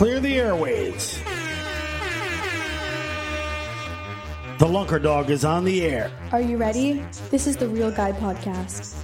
[0.00, 1.18] Clear the airways.
[4.58, 6.10] The Lunker Dog is on the air.
[6.32, 7.04] Are you ready?
[7.30, 8.94] This is the Real Guy Podcast.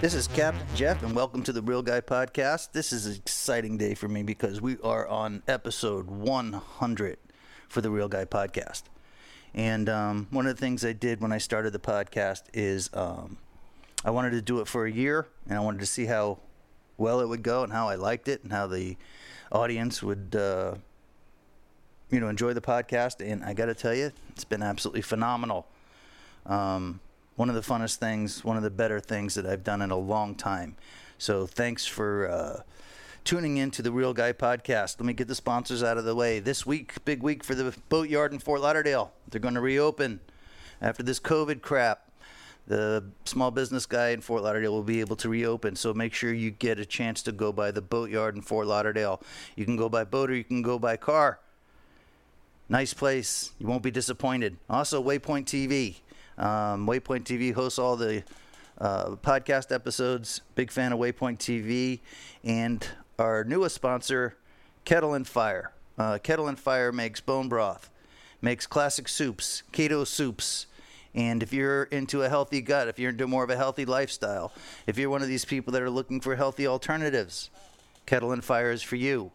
[0.00, 2.72] This is Captain Jeff, and welcome to the Real Guy Podcast.
[2.72, 7.18] This is an exciting day for me because we are on episode 100
[7.68, 8.82] for the Real Guy Podcast.
[9.54, 13.36] And um, one of the things I did when I started the podcast is um,
[14.04, 16.40] I wanted to do it for a year, and I wanted to see how
[16.98, 18.96] well it would go and how I liked it and how the
[19.52, 20.74] audience would, uh,
[22.10, 23.20] you know, enjoy the podcast.
[23.24, 25.66] And I got to tell you, it's been absolutely phenomenal.
[26.46, 27.00] Um,
[27.36, 29.96] one of the funnest things, one of the better things that I've done in a
[29.96, 30.76] long time.
[31.18, 32.62] So thanks for uh,
[33.24, 34.98] tuning in to the Real Guy podcast.
[34.98, 36.40] Let me get the sponsors out of the way.
[36.40, 39.12] This week, big week for the boatyard in Fort Lauderdale.
[39.30, 40.20] They're going to reopen
[40.80, 42.08] after this COVID crap.
[42.66, 45.76] The small business guy in Fort Lauderdale will be able to reopen.
[45.76, 49.20] So make sure you get a chance to go by the boatyard in Fort Lauderdale.
[49.56, 51.40] You can go by boat or you can go by car.
[52.68, 53.52] Nice place.
[53.58, 54.56] You won't be disappointed.
[54.70, 55.96] Also, Waypoint TV.
[56.38, 58.22] Um, Waypoint TV hosts all the
[58.78, 60.40] uh, podcast episodes.
[60.54, 62.00] Big fan of Waypoint TV.
[62.44, 62.86] And
[63.18, 64.36] our newest sponsor,
[64.84, 65.72] Kettle and Fire.
[65.98, 67.90] Uh, Kettle and Fire makes bone broth,
[68.40, 70.66] makes classic soups, keto soups.
[71.14, 74.52] And if you're into a healthy gut, if you're into more of a healthy lifestyle,
[74.86, 77.50] if you're one of these people that are looking for healthy alternatives,
[78.06, 79.30] Kettle and Fire is for you.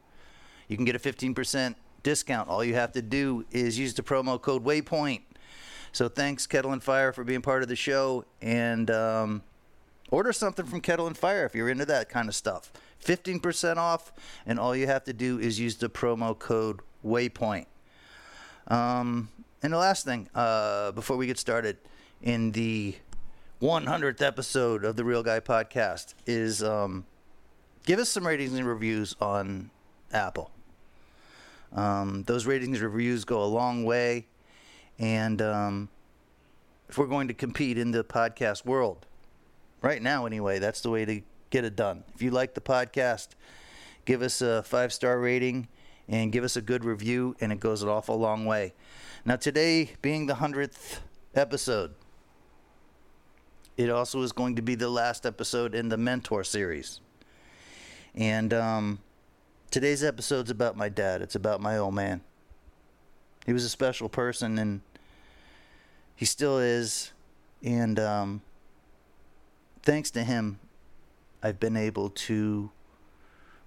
[0.67, 2.49] You can get a 15% discount.
[2.49, 5.21] All you have to do is use the promo code WAYPOINT.
[5.91, 8.25] So thanks, Kettle and Fire, for being part of the show.
[8.41, 9.43] And um,
[10.09, 12.71] order something from Kettle and Fire if you're into that kind of stuff.
[13.03, 14.11] 15% off,
[14.45, 17.67] and all you have to do is use the promo code WAYPOINT.
[18.67, 19.29] Um,
[19.63, 21.77] and the last thing, uh, before we get started,
[22.21, 22.95] in the
[23.61, 27.05] 100th episode of the Real Guy Podcast, is um,
[27.85, 29.71] give us some ratings and reviews on
[30.13, 30.51] Apple.
[31.73, 34.27] Um, those ratings and reviews go a long way,
[34.99, 35.89] and um,
[36.87, 39.05] if we're going to compete in the podcast world,
[39.81, 42.03] right now anyway, that's the way to get it done.
[42.15, 43.29] If you like the podcast,
[44.05, 45.67] give us a five star rating
[46.07, 48.73] and give us a good review, and it goes an awful long way.
[49.27, 50.99] Now, today being the 100th
[51.35, 51.93] episode,
[53.75, 57.01] it also is going to be the last episode in the Mentor series.
[58.15, 58.99] And um,
[59.69, 61.21] today's episode's about my dad.
[61.21, 62.21] It's about my old man.
[63.45, 64.79] He was a special person, and
[66.15, 67.11] he still is.
[67.61, 68.41] And um,
[69.81, 70.57] thanks to him,
[71.43, 72.71] I've been able to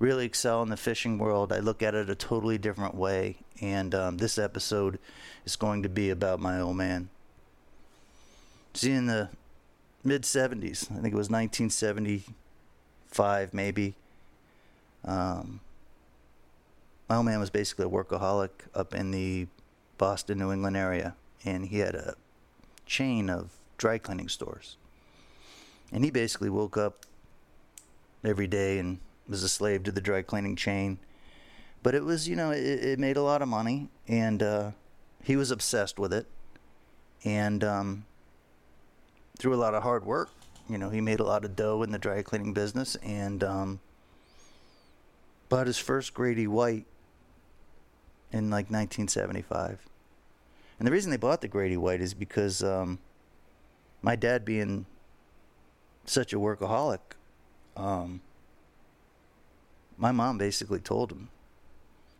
[0.00, 1.52] really excel in the fishing world.
[1.52, 4.98] I look at it a totally different way, and um, this episode
[5.44, 7.10] is going to be about my old man.
[8.74, 9.28] See, in the
[10.02, 13.94] mid 70s, I think it was 1975, maybe,
[15.04, 15.60] um,
[17.08, 19.48] my old man was basically a workaholic up in the
[19.98, 22.14] Boston, New England area, and he had a
[22.86, 24.76] chain of dry cleaning stores.
[25.92, 27.04] And he basically woke up
[28.22, 28.98] every day and
[29.30, 30.98] was a slave to the dry cleaning chain.
[31.82, 34.70] But it was, you know, it, it made a lot of money, and uh,
[35.22, 36.26] he was obsessed with it.
[37.24, 38.04] And um,
[39.38, 40.30] through a lot of hard work,
[40.68, 43.80] you know, he made a lot of dough in the dry cleaning business, and um,
[45.48, 46.86] bought his first Grady White
[48.32, 49.86] in like 1975.
[50.78, 52.98] And the reason they bought the Grady White is because um,
[54.02, 54.86] my dad, being
[56.04, 57.00] such a workaholic,
[57.76, 58.20] um,
[60.00, 61.28] my mom basically told him,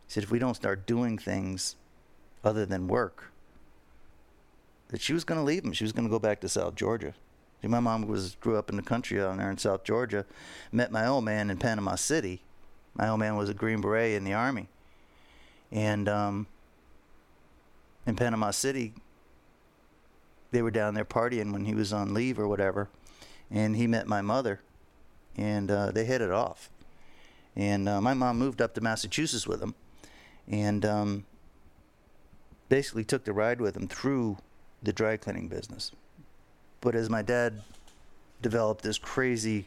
[0.07, 1.77] he said, if we don't start doing things
[2.45, 3.33] other than work,
[4.89, 5.73] that she was going to leave him.
[5.73, 7.15] She was going to go back to South Georgia.
[7.63, 10.27] See, my mom was grew up in the country down there in South Georgia.
[10.73, 12.43] Met my old man in Panama City.
[12.95, 14.69] My old man was a Green Beret in the Army.
[15.71, 16.47] And um,
[18.07, 18.95] in Panama City,
[20.51, 22.89] they were down there partying when he was on leave or whatever.
[23.51, 24.61] And he met my mother,
[25.37, 26.69] and uh, they hit it off.
[27.57, 29.75] And uh, my mom moved up to Massachusetts with him,
[30.49, 31.25] and um,
[32.69, 34.39] basically took the ride with him through
[34.83, 35.93] the dry cleaning business.
[36.81, 37.63] But as my dad
[38.41, 39.67] developed this crazy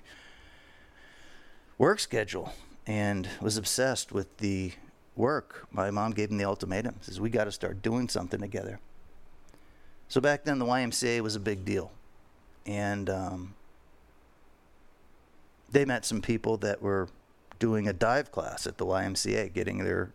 [1.78, 2.54] work schedule
[2.88, 4.72] and was obsessed with the
[5.16, 6.96] work, my mom gave him the ultimatum.
[7.02, 8.80] Says we got to start doing something together.
[10.08, 11.92] So back then, the YMCA was a big deal,
[12.66, 13.56] and um,
[15.72, 17.10] they met some people that were
[17.64, 20.12] doing a dive class at the YMCA, getting their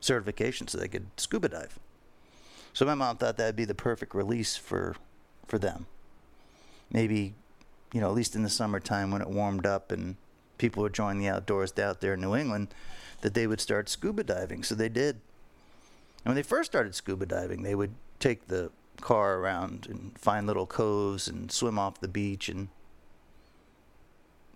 [0.00, 1.78] certification so they could scuba dive.
[2.72, 4.96] So my mom thought that'd be the perfect release for
[5.46, 5.84] for them.
[6.90, 7.34] Maybe,
[7.92, 10.16] you know, at least in the summertime when it warmed up and
[10.56, 12.68] people were joining the outdoors out there in New England,
[13.20, 14.62] that they would start scuba diving.
[14.62, 15.16] So they did.
[16.24, 18.70] And when they first started scuba diving, they would take the
[19.02, 22.68] car around and find little coves and swim off the beach and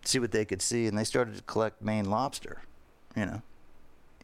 [0.04, 0.86] see what they could see.
[0.86, 2.62] And they started to collect Maine lobster,
[3.16, 3.42] you know.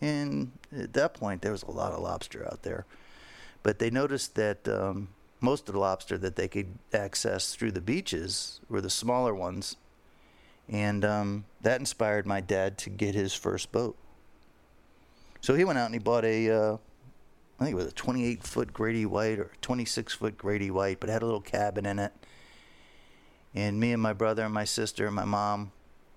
[0.00, 2.84] And at that point, there was a lot of lobster out there.
[3.62, 5.08] But they noticed that um,
[5.40, 9.76] most of the lobster that they could access through the beaches were the smaller ones.
[10.68, 13.96] And um, that inspired my dad to get his first boat.
[15.40, 16.76] So he went out and he bought a, uh,
[17.60, 21.08] I think it was a 28 foot Grady White or 26 foot Grady White, but
[21.08, 22.12] it had a little cabin in it.
[23.56, 25.72] And me and my brother and my sister and my mom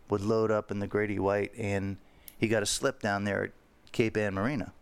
[0.09, 1.95] would load up in the Grady White, and
[2.37, 3.51] he got a slip down there at
[3.93, 4.73] Cape Ann Marina.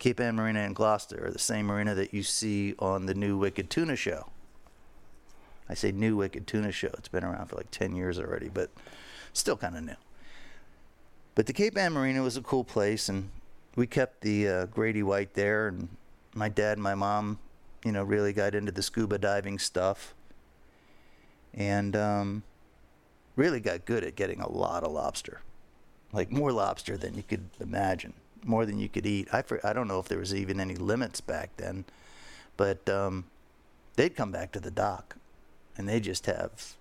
[0.00, 3.70] Cape Ann Marina in Gloucester the same marina that you see on the new Wicked
[3.70, 4.26] Tuna show.
[5.68, 6.90] I say new Wicked Tuna show.
[6.98, 8.70] It's been around for like 10 years already, but
[9.32, 9.94] still kind of new.
[11.36, 13.30] But the Cape Ann Marina was a cool place, and
[13.76, 15.68] we kept the uh, Grady White there.
[15.68, 15.88] And
[16.34, 17.38] my dad and my mom,
[17.84, 20.14] you know, really got into the scuba diving stuff,
[21.54, 22.42] and um,
[23.36, 25.40] really got good at getting a lot of lobster,
[26.12, 28.14] like more lobster than you could imagine
[28.44, 29.28] more than you could eat.
[29.32, 31.84] I I don't know if there was even any limits back then,
[32.56, 33.24] but um,
[33.96, 35.16] they'd come back to the dock,
[35.76, 36.74] and they just have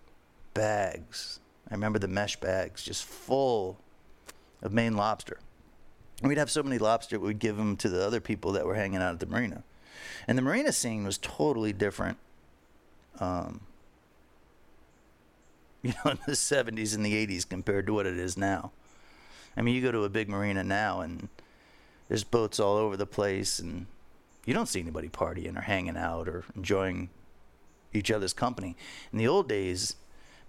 [0.54, 1.40] bags.
[1.70, 3.78] I remember the mesh bags just full
[4.62, 5.40] of Maine lobster.
[6.20, 8.76] And we'd have so many lobster, we'd give them to the other people that were
[8.76, 9.64] hanging out at the marina.
[10.28, 12.18] And the marina scene was totally different.
[13.20, 13.62] Um,
[15.84, 18.72] you know, in the 70s and the 80s compared to what it is now.
[19.56, 21.28] I mean, you go to a big marina now and
[22.08, 23.88] there's boats all over the place, and
[24.46, 27.10] you don't see anybody partying or hanging out or enjoying
[27.94, 28.76] each other's company.
[29.12, 29.96] In the old days,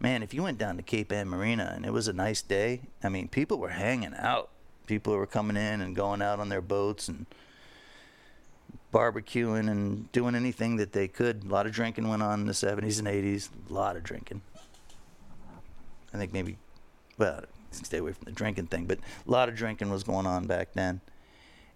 [0.01, 2.83] man, if you went down to Cape Ann Marina and it was a nice day,
[3.03, 4.51] I mean, people were hanging out.
[4.87, 7.25] People were coming in and going out on their boats and
[8.93, 11.45] barbecuing and doing anything that they could.
[11.45, 13.49] A lot of drinking went on in the 70s and 80s.
[13.71, 14.43] A lot of drinking.
[16.15, 16.57] I think maybe,
[17.19, 20.47] well, stay away from the drinking thing, but a lot of drinking was going on
[20.47, 21.01] back then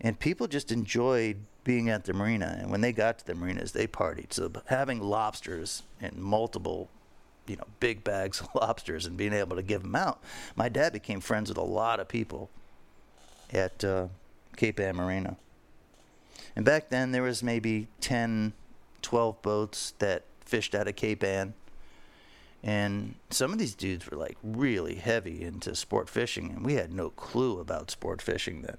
[0.00, 2.56] and people just enjoyed being at the marina.
[2.60, 4.32] And when they got to the marinas, they partied.
[4.32, 6.88] So having lobsters and multiple,
[7.46, 10.22] you know, big bags of lobsters and being able to give them out,
[10.56, 12.48] my dad became friends with a lot of people
[13.52, 14.08] at uh,
[14.56, 15.36] Cape Ann Marina.
[16.54, 18.52] And back then, there was maybe 10,
[19.02, 21.54] 12 boats that fished out of Cape Ann.
[22.62, 26.92] And some of these dudes were like really heavy into sport fishing, and we had
[26.92, 28.78] no clue about sport fishing then.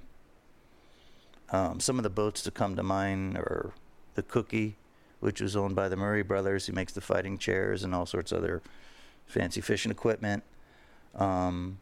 [1.52, 3.74] Um, some of the boats to come to mind are
[4.16, 4.76] the Cookie,
[5.20, 8.32] which was owned by the Murray brothers, who makes the fighting chairs and all sorts
[8.32, 8.62] of other
[9.26, 10.44] fancy fishing equipment.
[11.16, 11.80] Um,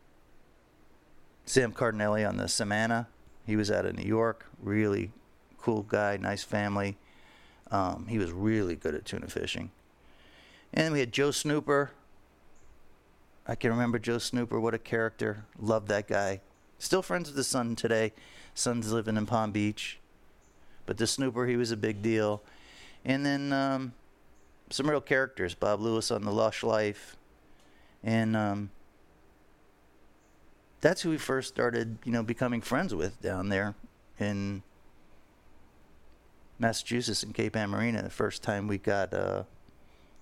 [1.45, 3.07] Sam Cardinelli on the Samana,
[3.45, 5.11] he was out of New York, really
[5.57, 6.97] cool guy, nice family.
[7.71, 9.71] Um, he was really good at tuna fishing.
[10.73, 11.91] And then we had Joe Snooper.
[13.47, 15.45] I can remember Joe Snooper, what a character.
[15.59, 16.41] Loved that guy.
[16.79, 18.13] Still friends with the son today.
[18.53, 19.99] Son's living in Palm Beach.
[20.85, 22.41] But the snooper, he was a big deal.
[23.05, 23.93] And then um,
[24.69, 25.53] some real characters.
[25.53, 27.15] Bob Lewis on The Lush Life.
[28.03, 28.69] And um,
[30.81, 33.75] that's who we first started, you know, becoming friends with down there
[34.19, 34.63] in
[36.59, 38.01] Massachusetts in Cape Ann Marina.
[38.01, 39.43] The first time we got uh,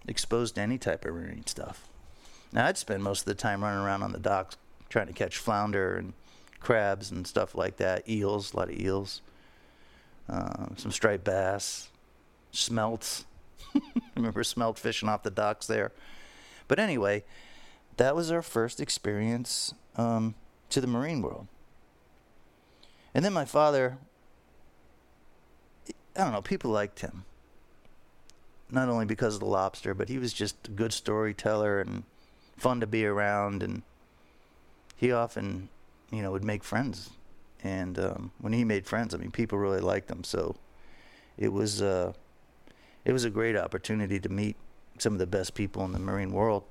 [0.07, 1.87] exposed to any type of marine stuff.
[2.51, 4.57] Now I'd spend most of the time running around on the docks
[4.89, 6.13] trying to catch flounder and
[6.59, 9.21] crabs and stuff like that, eels, a lot of eels,
[10.29, 11.89] uh, some striped bass,
[12.51, 13.25] smelts.
[14.15, 15.91] remember smelt fishing off the docks there.
[16.67, 17.23] But anyway,
[17.97, 20.35] that was our first experience um,
[20.69, 21.47] to the marine world.
[23.13, 23.97] And then my father,
[26.15, 27.25] I don't know, people liked him.
[28.71, 32.03] Not only because of the lobster, but he was just a good storyteller and
[32.57, 33.61] fun to be around.
[33.61, 33.83] And
[34.95, 35.69] he often
[36.11, 37.09] you know, would make friends.
[37.63, 40.23] And um, when he made friends, I mean, people really liked him.
[40.23, 40.55] So
[41.37, 42.13] it was uh,
[43.03, 44.55] it was a great opportunity to meet
[44.97, 46.63] some of the best people in the marine world.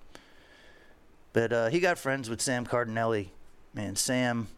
[1.33, 3.29] But uh, he got friends with Sam Cardinelli.
[3.75, 4.49] Man, Sam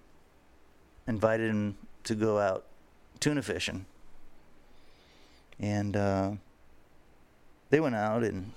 [1.07, 2.65] invited him to go out
[3.19, 3.87] tuna fishing.
[5.59, 6.33] And uh,
[7.71, 8.53] they went out and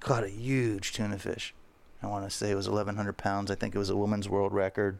[0.00, 1.54] caught a huge tuna fish.
[2.02, 3.50] I want to say it was 1,100 pounds.
[3.50, 4.98] I think it was a woman's world record.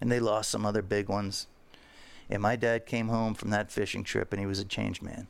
[0.00, 1.46] And they lost some other big ones.
[2.28, 5.28] And my dad came home from that fishing trip and he was a changed man.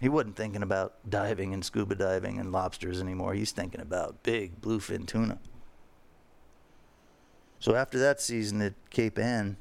[0.00, 3.34] He wasn't thinking about diving and scuba diving and lobsters anymore.
[3.34, 5.38] He's thinking about big bluefin tuna.
[7.58, 9.56] So after that season at Cape Ann,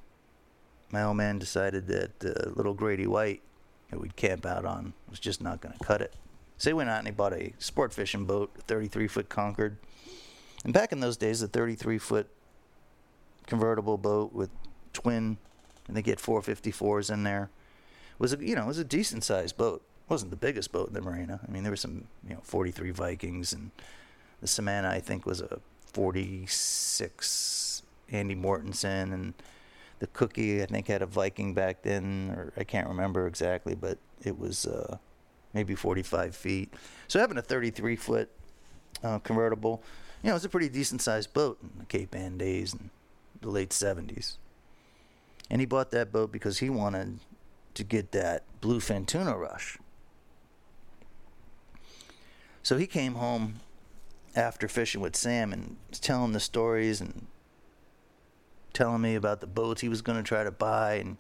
[0.92, 3.42] my old man decided that uh, little Grady White
[3.90, 6.14] that we'd camp out on was just not going to cut it.
[6.58, 9.78] So he went out and he bought a sport fishing boat, 33 foot Concord.
[10.64, 12.28] And back in those days, a 33 foot
[13.46, 14.50] convertible boat with
[14.94, 15.38] twin,
[15.88, 17.50] and they get 454s in there,
[18.18, 19.84] was a you know it was a decent sized boat.
[20.08, 21.40] It wasn't the biggest boat in the marina.
[21.46, 23.72] I mean, there were some you know 43 Vikings, and
[24.42, 25.60] the Savannah I think was a
[25.94, 29.34] 46 Andy Mortensen, and
[30.00, 33.98] the Cookie I think had a Viking back then, or I can't remember exactly, but
[34.24, 34.98] it was uh,
[35.54, 36.74] maybe 45 feet.
[37.08, 38.30] So having a 33 foot
[39.04, 39.84] uh, convertible,
[40.22, 42.90] you know, it's a pretty decent sized boat in the Cape Ann days and
[43.42, 44.38] the late 70s.
[45.50, 47.20] And he bought that boat because he wanted
[47.76, 49.78] to get that bluefin tuna rush.
[52.64, 53.60] So he came home
[54.36, 57.28] after fishing with Sam and was telling the stories and
[58.76, 61.18] telling me about the boats he was going to try to buy and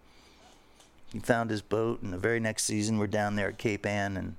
[1.11, 4.17] he found his boat and the very next season we're down there at Cape Ann
[4.17, 4.35] and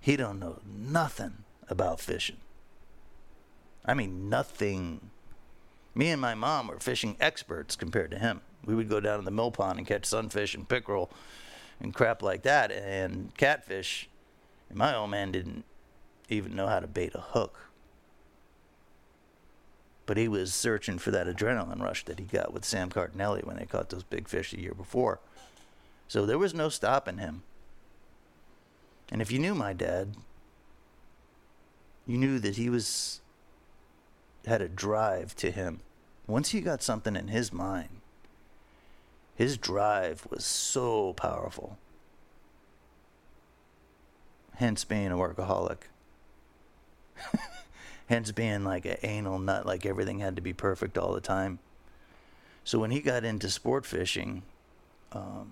[0.00, 2.38] he don't know nothing about fishing.
[3.84, 5.10] I mean nothing.
[5.94, 8.40] Me and my mom were fishing experts compared to him.
[8.64, 11.10] We would go down to the mill pond and catch sunfish and pickerel
[11.80, 14.08] and crap like that and catfish.
[14.68, 15.64] And my old man didn't
[16.28, 17.71] even know how to bait a hook.
[20.12, 23.56] But he was searching for that adrenaline rush that he got with Sam Cardinelli when
[23.56, 25.20] they caught those big fish the year before.
[26.06, 27.44] So there was no stopping him.
[29.10, 30.16] And if you knew my dad,
[32.06, 33.22] you knew that he was
[34.44, 35.80] had a drive to him.
[36.26, 38.02] Once he got something in his mind,
[39.34, 41.78] his drive was so powerful.
[44.56, 45.84] Hence being a workaholic.
[48.12, 51.60] Hence being like an anal nut, like everything had to be perfect all the time.
[52.62, 54.42] So when he got into sport fishing,
[55.12, 55.50] um,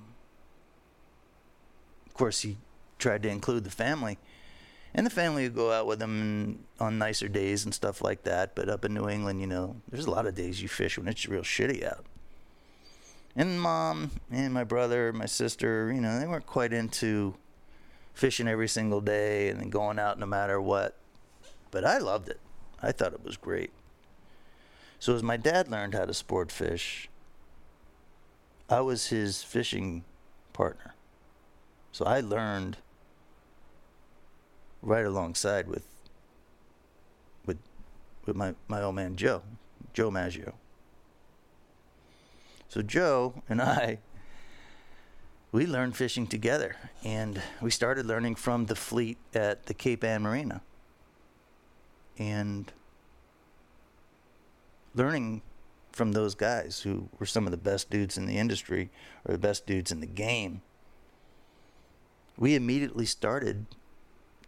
[2.07, 2.59] of course, he
[2.99, 4.19] tried to include the family.
[4.93, 8.55] And the family would go out with him on nicer days and stuff like that.
[8.55, 11.09] But up in New England, you know, there's a lot of days you fish when
[11.09, 12.05] it's real shitty out.
[13.35, 17.37] And mom and my brother, my sister, you know, they weren't quite into
[18.13, 20.99] fishing every single day and going out no matter what.
[21.71, 22.39] But I loved it.
[22.83, 23.71] I thought it was great.
[24.99, 27.09] So as my dad learned how to sport fish,
[28.69, 30.05] I was his fishing
[30.53, 30.95] partner.
[31.93, 32.77] So I learned
[34.83, 35.87] right alongside with
[37.47, 37.59] with
[38.27, 39.43] with my, my old man Joe,
[39.93, 40.55] Joe Maggio.
[42.69, 43.99] So Joe and I
[45.53, 50.23] we learned fishing together and we started learning from the fleet at the Cape Ann
[50.23, 50.63] Marina.
[52.21, 52.71] And
[54.95, 55.41] learning
[55.91, 58.91] from those guys who were some of the best dudes in the industry
[59.25, 60.61] or the best dudes in the game,
[62.37, 63.65] we immediately started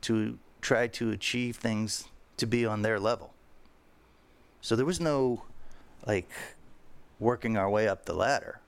[0.03, 2.05] to try to achieve things
[2.37, 3.33] to be on their level.
[4.61, 5.45] So there was no
[6.07, 6.31] like
[7.19, 8.61] working our way up the ladder.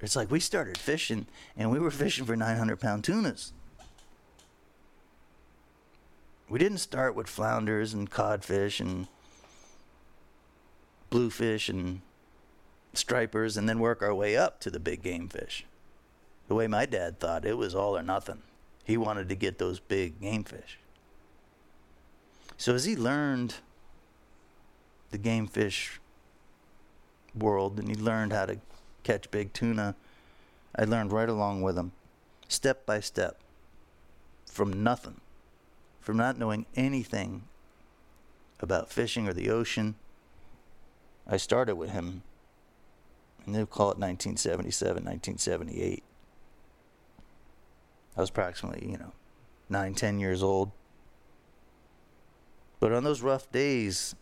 [0.00, 3.52] It's like we started fishing and we were fishing for 900 pound tunas.
[6.52, 9.06] We didn't start with flounders and codfish and
[11.08, 12.02] bluefish and
[12.92, 15.64] stripers and then work our way up to the big game fish.
[16.48, 18.42] The way my dad thought, it was all or nothing.
[18.84, 20.78] He wanted to get those big game fish.
[22.58, 23.54] So as he learned
[25.10, 26.02] the game fish
[27.34, 28.58] world and he learned how to
[29.04, 29.94] catch big tuna,
[30.76, 31.92] I learned right along with him,
[32.46, 33.38] step by step,
[34.44, 35.21] from nothing,
[36.02, 37.44] from not knowing anything
[38.60, 39.94] about fishing or the ocean.
[41.26, 42.22] I started with him,
[43.46, 46.02] and they'll call it 1977, 1978.
[48.16, 49.12] I was approximately, you know,
[49.70, 50.72] nine, ten years old.
[52.80, 54.14] But on those rough days,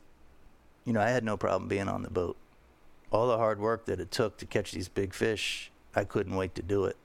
[0.84, 2.37] you know, I had no problem being on the boat.
[3.10, 6.54] All the hard work that it took to catch these big fish, I couldn't wait
[6.54, 6.96] to do it.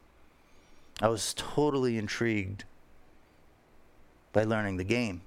[1.02, 2.66] I was totally intrigued
[4.36, 5.22] by learning the game.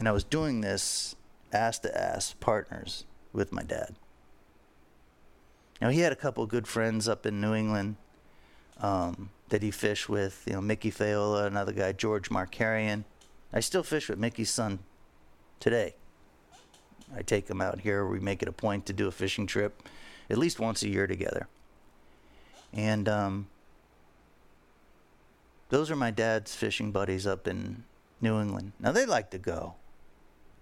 [0.00, 1.14] And I was doing this
[1.52, 3.94] ass to ass partners with my dad.
[5.80, 7.94] Now, he had a couple good friends up in New England
[8.80, 10.42] um, that he fished with.
[10.48, 13.04] You know, Mickey Fayola, another guy, George Markarian.
[13.52, 14.80] I still fish with Mickey's son
[15.60, 15.94] today.
[17.16, 18.04] I take him out here.
[18.04, 19.80] We make it a point to do a fishing trip
[20.28, 21.46] at least once a year together.
[22.72, 23.46] And um,
[25.70, 27.84] those are my dad's fishing buddies up in
[28.20, 28.72] New England.
[28.78, 29.74] Now they like to go,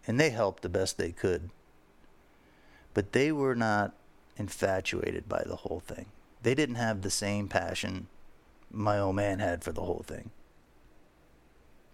[0.06, 1.50] and they helped the best they could.
[2.94, 3.94] But they were not
[4.36, 6.06] infatuated by the whole thing.
[6.42, 8.06] They didn't have the same passion
[8.70, 10.30] my old man had for the whole thing.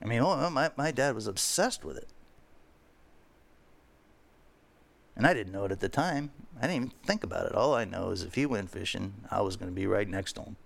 [0.02, 2.08] I mean, oh, my, my dad was obsessed with it.
[5.16, 6.32] And I didn't know it at the time.
[6.58, 7.54] I didn't even think about it.
[7.54, 10.32] All I know is if he went fishing, I was going to be right next
[10.34, 10.56] to him.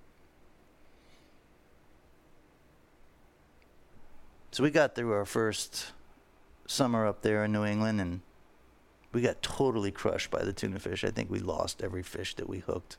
[4.58, 5.92] So we got through our first
[6.66, 8.22] summer up there in New England and
[9.12, 11.04] we got totally crushed by the tuna fish.
[11.04, 12.96] I think we lost every fish that we hooked.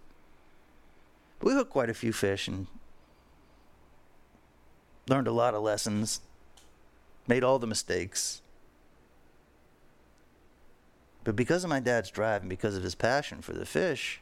[1.38, 2.68] But we hooked quite a few fish and
[5.10, 6.22] learned a lot of lessons,
[7.28, 8.42] made all the mistakes.
[11.26, 14.22] But because of my dad's drive and because of his passion for the fish,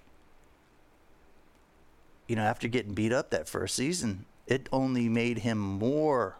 [2.27, 6.37] you know, after getting beat up that first season, it only made him more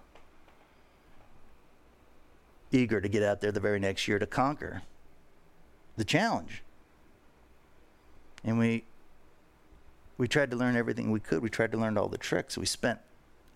[2.72, 4.84] eager to get out there the very next year to conquer
[5.96, 6.64] the challenge.
[8.44, 8.86] And we
[10.18, 11.44] we tried to learn everything we could.
[11.44, 12.58] We tried to learn all the tricks.
[12.58, 13.00] We spent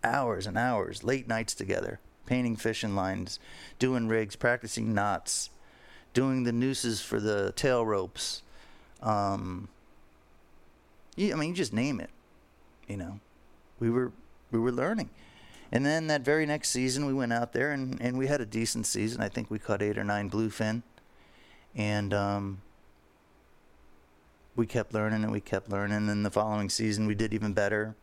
[0.03, 3.39] hours and hours, late nights together, painting fishing lines,
[3.79, 5.49] doing rigs, practicing knots,
[6.13, 8.43] doing the nooses for the tail ropes.
[9.01, 9.69] Um,
[11.17, 12.09] I mean, you just name it.
[12.87, 13.19] You know,
[13.79, 14.11] we were
[14.51, 15.09] we were learning.
[15.71, 18.45] And then that very next season, we went out there and, and we had a
[18.45, 19.21] decent season.
[19.21, 20.83] I think we caught eight or nine bluefin.
[21.75, 22.61] And um,
[24.55, 26.09] we kept learning and we kept learning.
[26.09, 27.95] And the following season, we did even better.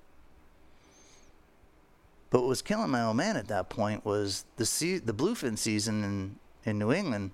[2.31, 5.57] But what was killing my old man at that point was the se- the bluefin
[5.57, 7.31] season in, in New England.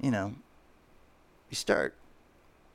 [0.00, 0.34] You know,
[1.48, 1.94] you start,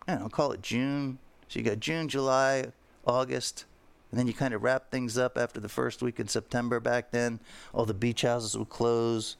[0.07, 1.19] I don't know, call it June.
[1.47, 2.67] So you got June, July,
[3.05, 3.65] August,
[4.11, 7.11] and then you kind of wrap things up after the first week in September back
[7.11, 7.39] then.
[7.73, 9.35] All the beach houses would close.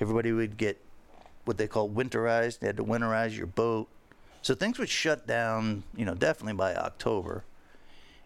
[0.00, 0.78] Everybody would get
[1.46, 2.58] what they call winterized.
[2.58, 3.88] They had to winterize your boat.
[4.42, 7.44] So things would shut down, you know, definitely by October.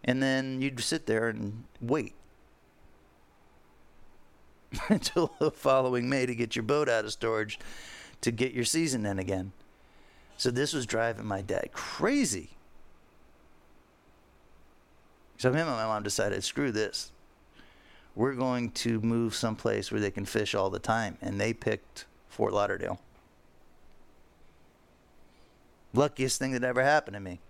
[0.03, 2.14] And then you'd sit there and wait
[4.88, 7.59] until the following May to get your boat out of storage
[8.23, 9.53] to get your season in again.
[10.37, 12.51] So this was driving my dad crazy.
[15.40, 17.12] So him and my mom decided, screw this.
[18.14, 21.16] We're going to move someplace where they can fish all the time.
[21.22, 23.00] And they picked Fort Lauderdale.
[25.94, 27.40] Luckiest thing that ever happened to me.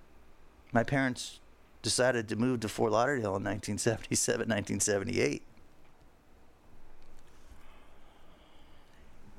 [0.73, 1.41] My parents
[1.83, 5.43] decided to move to Fort Lauderdale in 1977, 1978.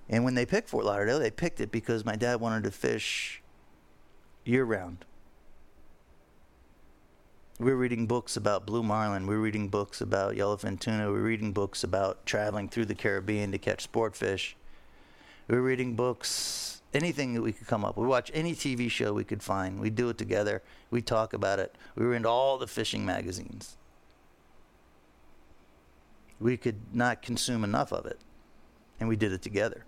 [0.10, 3.42] And when they picked Fort Lauderdale, they picked it because my dad wanted to fish
[4.44, 5.06] year round.
[7.62, 9.28] We were reading books about blue marlin.
[9.28, 11.06] We were reading books about yellowfin tuna.
[11.06, 14.56] We were reading books about traveling through the Caribbean to catch sport fish.
[15.48, 17.98] We were reading books, anything that we could come up.
[17.98, 19.80] We watch any TV show we could find.
[19.80, 20.64] We do it together.
[20.90, 21.76] We talk about it.
[21.96, 23.78] We into all the fishing magazines.
[26.40, 28.18] We could not consume enough of it,
[29.00, 29.86] and we did it together.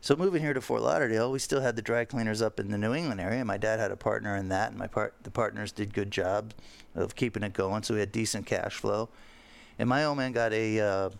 [0.00, 2.78] So moving here to Fort Lauderdale, we still had the dry cleaners up in the
[2.78, 3.44] New England area.
[3.44, 6.54] My dad had a partner in that, and my part the partners did good job
[6.94, 7.82] of keeping it going.
[7.82, 9.08] So we had decent cash flow.
[9.78, 11.10] And my old man got a uh,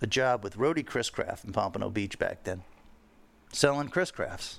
[0.00, 2.62] a job with Rody Chris Craft in Pompano Beach back then,
[3.52, 4.58] selling Chris Crafts.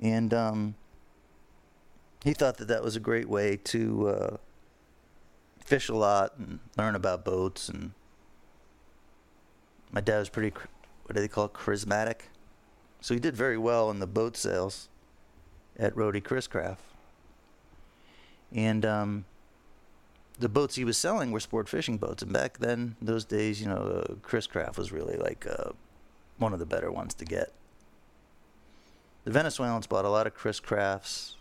[0.00, 0.74] And um,
[2.24, 4.36] he thought that that was a great way to uh,
[5.64, 7.68] fish a lot and learn about boats.
[7.68, 7.92] And
[9.92, 10.52] my dad was pretty
[11.04, 12.22] what do they call it, charismatic.
[13.00, 14.88] So he did very well in the boat sales
[15.78, 16.82] at Rody Chris Craft.
[18.52, 19.24] And um,
[20.38, 22.22] the boats he was selling were sport fishing boats.
[22.22, 25.70] And back then, those days, you know, uh, Chris Craft was really like uh,
[26.38, 27.52] one of the better ones to get.
[29.24, 31.36] The Venezuelans bought a lot of Chris Crafts,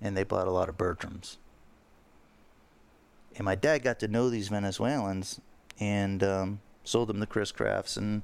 [0.00, 1.36] and they bought a lot of Bertrams.
[3.36, 5.40] And my dad got to know these Venezuelans
[5.80, 8.22] and um, sold them the Chris Crafts and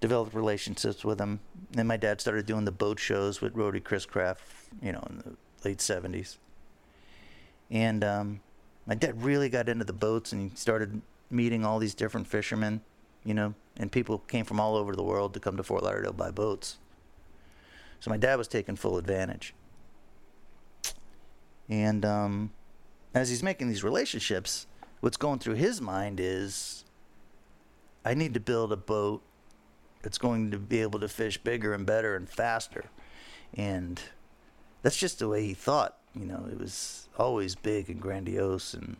[0.00, 1.40] developed relationships with them.
[1.70, 4.42] Then my dad started doing the boat shows with Rody Chris Craft,
[4.82, 6.36] you know, in the late 70s.
[7.70, 8.40] And um,
[8.86, 12.82] my dad really got into the boats and he started meeting all these different fishermen,
[13.24, 16.12] you know, and people came from all over the world to come to Fort Lauderdale
[16.12, 16.78] by boats.
[18.00, 19.54] So my dad was taking full advantage.
[21.68, 22.52] And um,
[23.14, 24.66] as he's making these relationships,
[25.00, 26.84] what's going through his mind is
[28.04, 29.22] I need to build a boat
[30.04, 32.84] it's going to be able to fish bigger and better and faster.
[33.54, 34.00] And
[34.82, 35.96] that's just the way he thought.
[36.14, 38.96] You know, it was always big and grandiose, and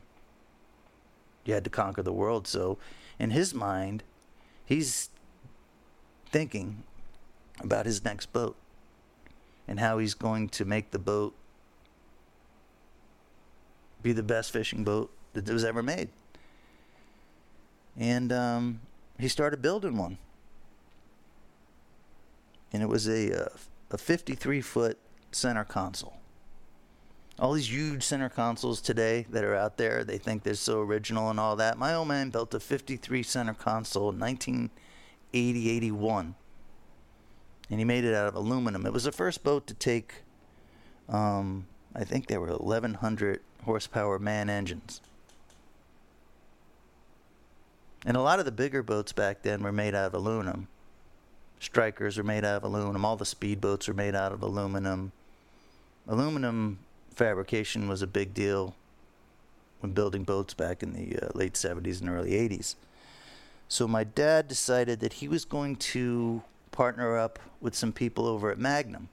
[1.45, 2.47] you had to conquer the world.
[2.47, 2.79] So
[3.19, 4.03] in his mind,
[4.65, 5.11] he's
[6.31, 6.83] thinking
[7.61, 8.57] about his next boat
[9.69, 11.35] and how he's going to make the boat
[14.03, 16.09] be the best fishing boat that was ever made.
[17.97, 18.81] And um,
[19.19, 20.19] he started building one.
[22.75, 23.49] And it was a, uh,
[23.93, 24.99] a 53 foot
[25.31, 26.19] center console.
[27.39, 31.31] All these huge center consoles today that are out there, they think they're so original
[31.31, 31.79] and all that.
[31.79, 36.35] My old man built a 53 center console in 1980 81
[37.71, 38.87] and he made it out of aluminum.
[38.87, 40.23] It was the first boat to take,
[41.09, 45.01] um, I think there were 1,100 horsepower MAN engines.
[48.05, 50.67] And a lot of the bigger boats back then were made out of aluminum.
[51.65, 53.07] Strikers are made out of aluminum.
[53.07, 55.13] All the speedboats are made out of aluminum.
[56.07, 56.79] Aluminum
[57.15, 58.75] fabrication was a big deal
[59.81, 62.75] when building boats back in the uh, late 70s and early 80s.
[63.67, 68.51] So my dad decided that he was going to partner up with some people over
[68.51, 69.09] at Magnum.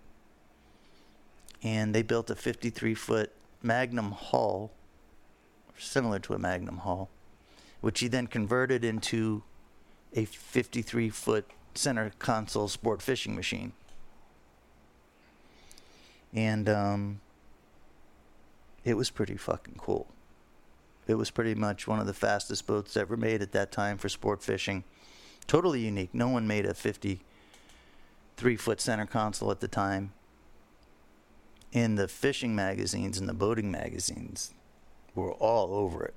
[1.64, 3.32] And they built a 53 foot
[3.64, 4.72] Magnum hull,
[5.78, 7.08] similar to a Magnum hull,
[7.80, 9.42] which he then converted into
[10.14, 13.74] a 53 foot center console sport fishing machine.
[16.34, 17.22] And um,
[18.84, 20.08] it was pretty fucking cool.
[21.08, 24.08] It was pretty much one of the fastest boats ever made at that time for
[24.08, 24.84] sport fishing.
[25.48, 26.14] Totally unique.
[26.14, 27.22] No one made a 50
[28.38, 30.14] three foot center console at the time.
[31.74, 34.54] And the fishing magazines and the boating magazines
[35.16, 36.16] were all over it.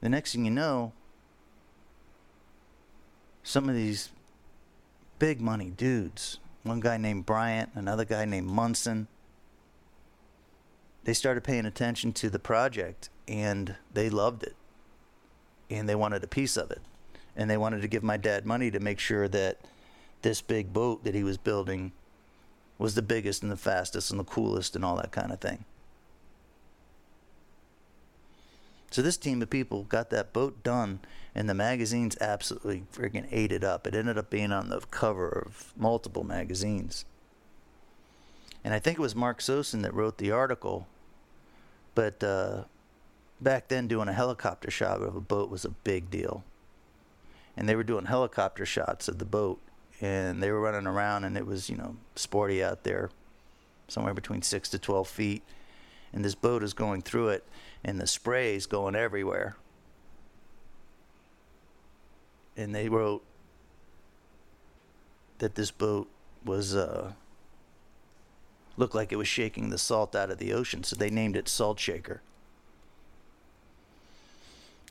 [0.00, 0.92] The next thing you know,
[3.42, 4.10] some of these
[5.18, 9.08] big money dudes, one guy named Bryant, another guy named Munson,
[11.04, 14.54] they started paying attention to the project and they loved it.
[15.70, 16.80] And they wanted a piece of it.
[17.34, 19.58] And they wanted to give my dad money to make sure that
[20.20, 21.92] this big boat that he was building
[22.78, 25.64] was the biggest and the fastest and the coolest and all that kind of thing.
[28.92, 31.00] So this team of people got that boat done,
[31.34, 33.86] and the magazines absolutely freaking ate it up.
[33.86, 37.04] It ended up being on the cover of multiple magazines.
[38.62, 40.86] And I think it was Mark Sosin that wrote the article,
[41.94, 42.64] but uh,
[43.40, 46.44] back then doing a helicopter shot of a boat was a big deal
[47.56, 49.60] and they were doing helicopter shots of the boat
[50.00, 53.10] and they were running around and it was you know sporty out there
[53.88, 55.42] somewhere between 6 to 12 feet
[56.12, 57.44] and this boat is going through it
[57.84, 59.56] and the spray's going everywhere
[62.56, 63.24] and they wrote
[65.38, 66.08] that this boat
[66.44, 67.12] was uh,
[68.76, 71.48] looked like it was shaking the salt out of the ocean so they named it
[71.48, 72.20] salt shaker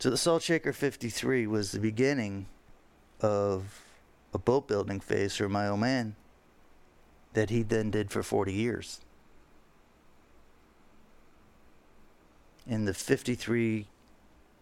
[0.01, 2.47] so the Salt Shaker 53 was the beginning
[3.19, 3.83] of
[4.33, 6.15] a boat building phase for my old man
[7.33, 9.01] that he then did for 40 years.
[12.67, 13.87] And the 53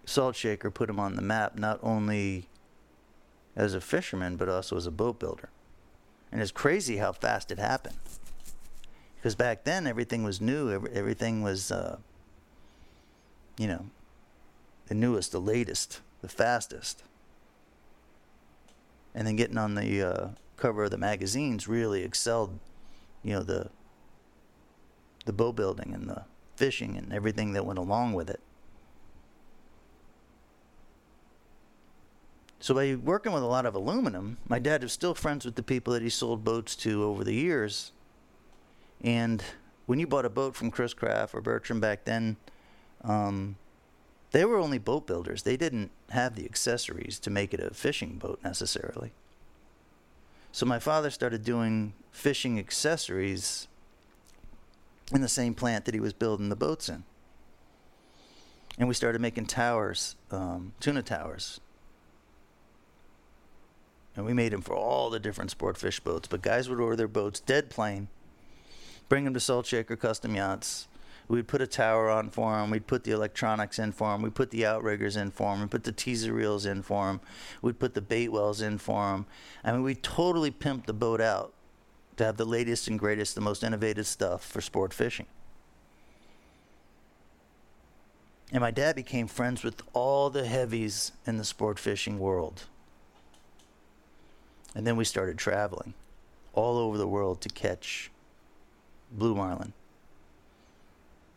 [0.05, 2.47] Salt Shaker put him on the map not only
[3.55, 5.49] as a fisherman but also as a boat builder.
[6.31, 7.97] And it's crazy how fast it happened.
[9.15, 11.97] Because back then everything was new, everything was, uh,
[13.57, 13.85] you know,
[14.87, 17.03] the newest, the latest, the fastest.
[19.13, 22.59] And then getting on the uh, cover of the magazines really excelled,
[23.23, 23.69] you know, the
[25.25, 26.23] the boat building and the
[26.59, 28.41] fishing and everything that went along with it.
[32.59, 35.63] So by working with a lot of aluminum, my dad was still friends with the
[35.63, 37.93] people that he sold boats to over the years.
[39.01, 39.41] And
[39.85, 42.35] when you bought a boat from Chris Craft or Bertram back then,
[43.05, 43.55] um,
[44.31, 45.43] they were only boat builders.
[45.43, 49.13] They didn't have the accessories to make it a fishing boat necessarily.
[50.51, 53.68] So my father started doing fishing accessories
[55.11, 57.03] in the same plant that he was building the boats in.
[58.77, 61.59] And we started making towers, um, tuna towers.
[64.15, 66.27] And we made them for all the different sport fish boats.
[66.27, 68.07] But guys would order their boats dead plain,
[69.07, 70.87] bring them to Salt Shaker Custom Yachts,
[71.29, 72.71] We'd put a tower on for them.
[72.71, 74.23] We'd put the electronics in for them.
[74.23, 75.61] We'd put the outriggers in for them.
[75.61, 77.21] We'd put the teaser reels in for them.
[77.61, 79.27] We'd put the bait wells in for them.
[79.63, 81.53] I mean, we totally pimped the boat out
[82.19, 85.25] to have the latest and greatest, the most innovative stuff for sport fishing.
[88.51, 92.65] And my dad became friends with all the heavies in the sport fishing world.
[94.75, 95.93] And then we started traveling
[96.53, 98.11] all over the world to catch
[99.11, 99.71] blue marlin.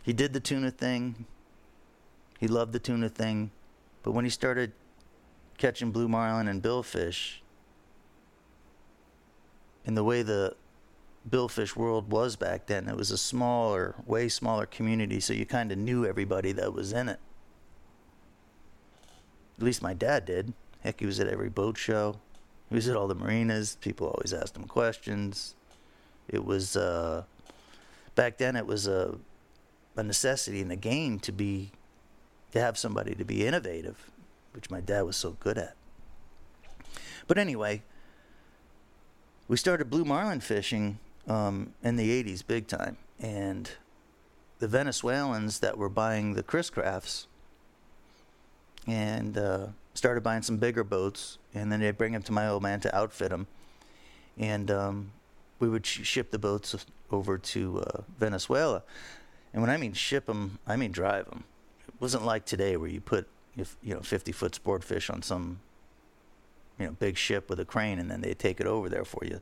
[0.02, 1.26] He did the tuna thing.
[2.40, 3.52] He loved the tuna thing.
[4.02, 4.72] But when he started
[5.58, 7.36] catching blue marlin and billfish,
[9.84, 10.56] in the way the
[11.28, 15.72] billfish world was back then, it was a smaller, way smaller community, so you kind
[15.72, 17.20] of knew everybody that was in it.
[19.58, 20.52] At least my dad did.
[20.80, 22.16] Heck, he was at every boat show.
[22.68, 23.76] He was at all the marinas.
[23.80, 25.54] People always asked him questions.
[26.28, 27.24] It was uh,
[28.14, 28.56] back then.
[28.56, 29.18] It was a
[29.96, 31.70] a necessity in the game to be
[32.52, 34.10] to have somebody to be innovative,
[34.52, 35.74] which my dad was so good at.
[37.26, 37.82] But anyway,
[39.48, 42.96] we started blue marlin fishing um, in the 80s big time.
[43.20, 43.70] And
[44.58, 47.26] the Venezuelans that were buying the Chris Crafts
[48.86, 51.38] and uh, started buying some bigger boats.
[51.54, 53.46] And then they'd bring them to my old man to outfit them.
[54.38, 55.12] And um,
[55.58, 56.74] we would sh- ship the boats
[57.10, 58.82] over to uh, Venezuela.
[59.52, 61.44] And when I mean ship them, I mean drive them.
[61.86, 65.20] It wasn't like today where you put if you know 50 foot sport fish on
[65.22, 65.60] some
[66.78, 69.24] you know big ship with a crane and then they take it over there for
[69.24, 69.40] you.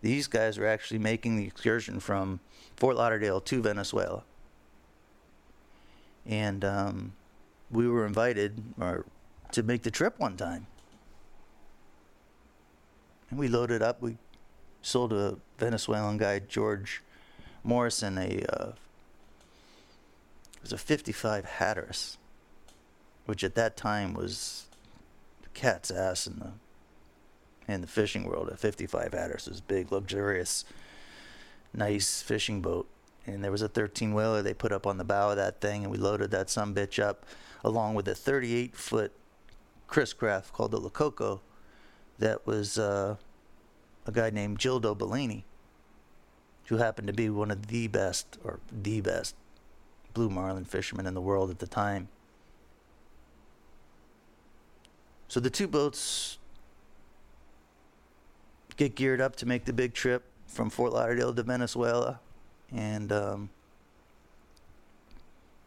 [0.00, 2.40] These guys were actually making the excursion from
[2.76, 4.22] Fort Lauderdale to Venezuela.
[6.24, 7.12] And um,
[7.70, 9.06] we were invited or
[9.52, 10.66] to make the trip one time.
[13.30, 14.00] And we loaded up.
[14.00, 14.16] We
[14.82, 17.02] sold a Venezuelan guy, George
[17.64, 18.72] Morrison, a uh,
[20.56, 22.18] it was a 55 Hatteras,
[23.26, 24.66] which at that time was
[25.42, 26.52] the cat's ass in the
[27.68, 28.48] in the fishing world.
[28.48, 30.64] A 55 Hatteras was big, luxurious,
[31.74, 32.88] nice fishing boat.
[33.26, 35.82] And there was a 13 whaler they put up on the bow of that thing,
[35.82, 37.26] and we loaded that some bitch up
[37.62, 39.12] along with a 38 foot
[39.86, 41.40] Chris Craft called the Lococo
[42.18, 43.16] that was uh,
[44.06, 45.44] a guy named Gildo Bellini,
[46.66, 49.34] who happened to be one of the best, or the best,
[50.14, 52.08] blue marlin fishermen in the world at the time.
[55.28, 56.38] So the two boats
[58.78, 62.20] get geared up to make the big trip from Fort Lauderdale to Venezuela,
[62.72, 63.50] and um,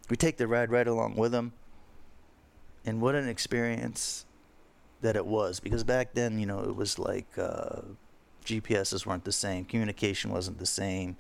[0.10, 1.54] we take the ride right along with them.
[2.84, 4.26] And what an experience
[5.02, 7.82] that it was, because back then, you know, it was like uh,
[8.44, 11.18] GPSs weren't the same, communication wasn't the same.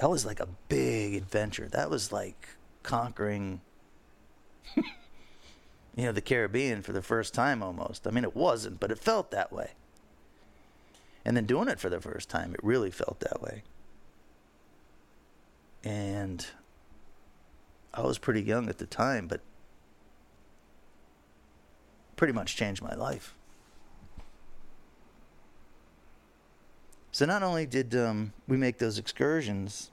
[0.00, 1.68] That was like a big adventure.
[1.68, 2.48] That was like
[2.82, 3.60] conquering
[4.76, 4.84] you
[6.04, 8.06] know the Caribbean for the first time almost.
[8.06, 9.72] I mean it wasn't, but it felt that way.
[11.24, 13.62] And then doing it for the first time, it really felt that way.
[15.82, 16.46] And
[17.92, 19.40] I was pretty young at the time, but
[22.16, 23.34] pretty much changed my life.
[27.12, 29.92] So not only did um, we make those excursions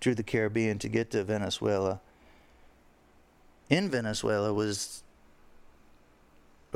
[0.00, 2.00] through the Caribbean to get to Venezuela,
[3.70, 5.04] in Venezuela was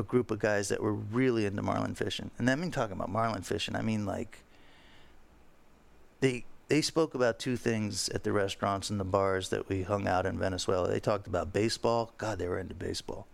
[0.00, 2.30] a group of guys that were really into marlin fishing.
[2.38, 4.38] And I mean talking about marlin fishing, I mean like
[6.20, 10.06] they they spoke about two things at the restaurants and the bars that we hung
[10.06, 10.88] out in Venezuela.
[10.88, 12.12] They talked about baseball.
[12.16, 13.26] God, they were into baseball.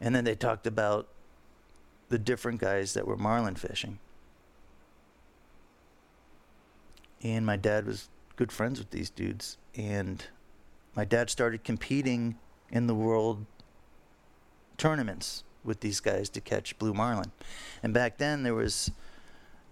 [0.00, 1.08] And then they talked about
[2.08, 3.98] the different guys that were marlin fishing.
[7.22, 9.58] And my dad was good friends with these dudes.
[9.74, 10.24] And
[10.94, 12.36] my dad started competing
[12.70, 13.46] in the world
[14.78, 17.32] tournaments with these guys to catch blue marlin.
[17.82, 18.90] And back then there was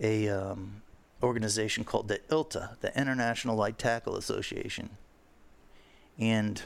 [0.01, 0.83] a um,
[1.23, 4.91] organization called the ILTA, the International Light Tackle Association.
[6.19, 6.63] And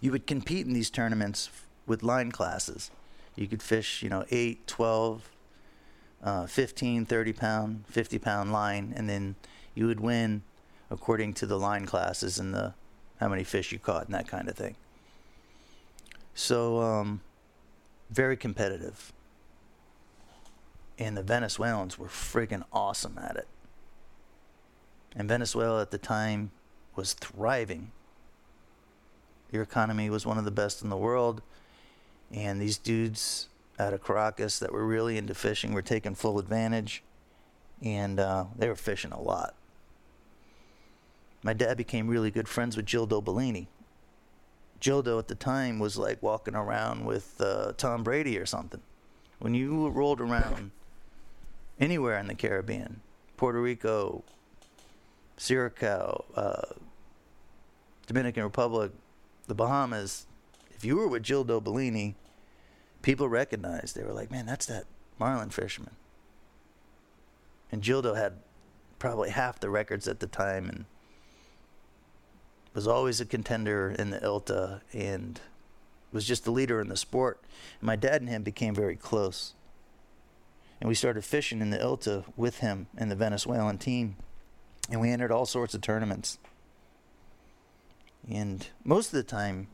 [0.00, 1.50] you would compete in these tournaments
[1.86, 2.90] with line classes.
[3.34, 5.30] You could fish, you know, 8, 12,
[6.22, 9.36] uh, 15, 30 pound, 50 pound line, and then
[9.74, 10.42] you would win
[10.90, 12.74] according to the line classes and the
[13.20, 14.76] how many fish you caught and that kind of thing.
[16.36, 17.22] So, um,
[18.10, 19.10] very competitive.
[20.98, 23.48] And the Venezuelans were friggin' awesome at it.
[25.16, 26.50] And Venezuela at the time
[26.94, 27.90] was thriving.
[29.50, 31.40] Their economy was one of the best in the world.
[32.30, 37.02] And these dudes out of Caracas that were really into fishing were taking full advantage.
[37.80, 39.54] And uh, they were fishing a lot.
[41.42, 43.68] My dad became really good friends with Jill Bellini.
[44.86, 48.80] Gildo at the time was like walking around with uh, Tom Brady or something.
[49.40, 50.70] When you rolled around
[51.80, 53.00] anywhere in the Caribbean,
[53.36, 54.22] Puerto Rico,
[55.38, 56.74] Curacao, uh,
[58.06, 58.92] Dominican Republic,
[59.48, 60.26] the Bahamas,
[60.70, 62.14] if you were with Gildo Bellini,
[63.02, 63.96] people recognized.
[63.96, 64.84] They were like, man, that's that
[65.18, 65.96] marlin fisherman.
[67.72, 68.34] And Gildo had
[69.00, 70.84] probably half the records at the time and
[72.76, 75.40] was always a contender in the ILTA and
[76.12, 77.40] was just the leader in the sport.
[77.80, 79.54] And my dad and him became very close.
[80.78, 84.16] And we started fishing in the ILTA with him and the Venezuelan team.
[84.90, 86.38] And we entered all sorts of tournaments.
[88.30, 89.68] And most of the time,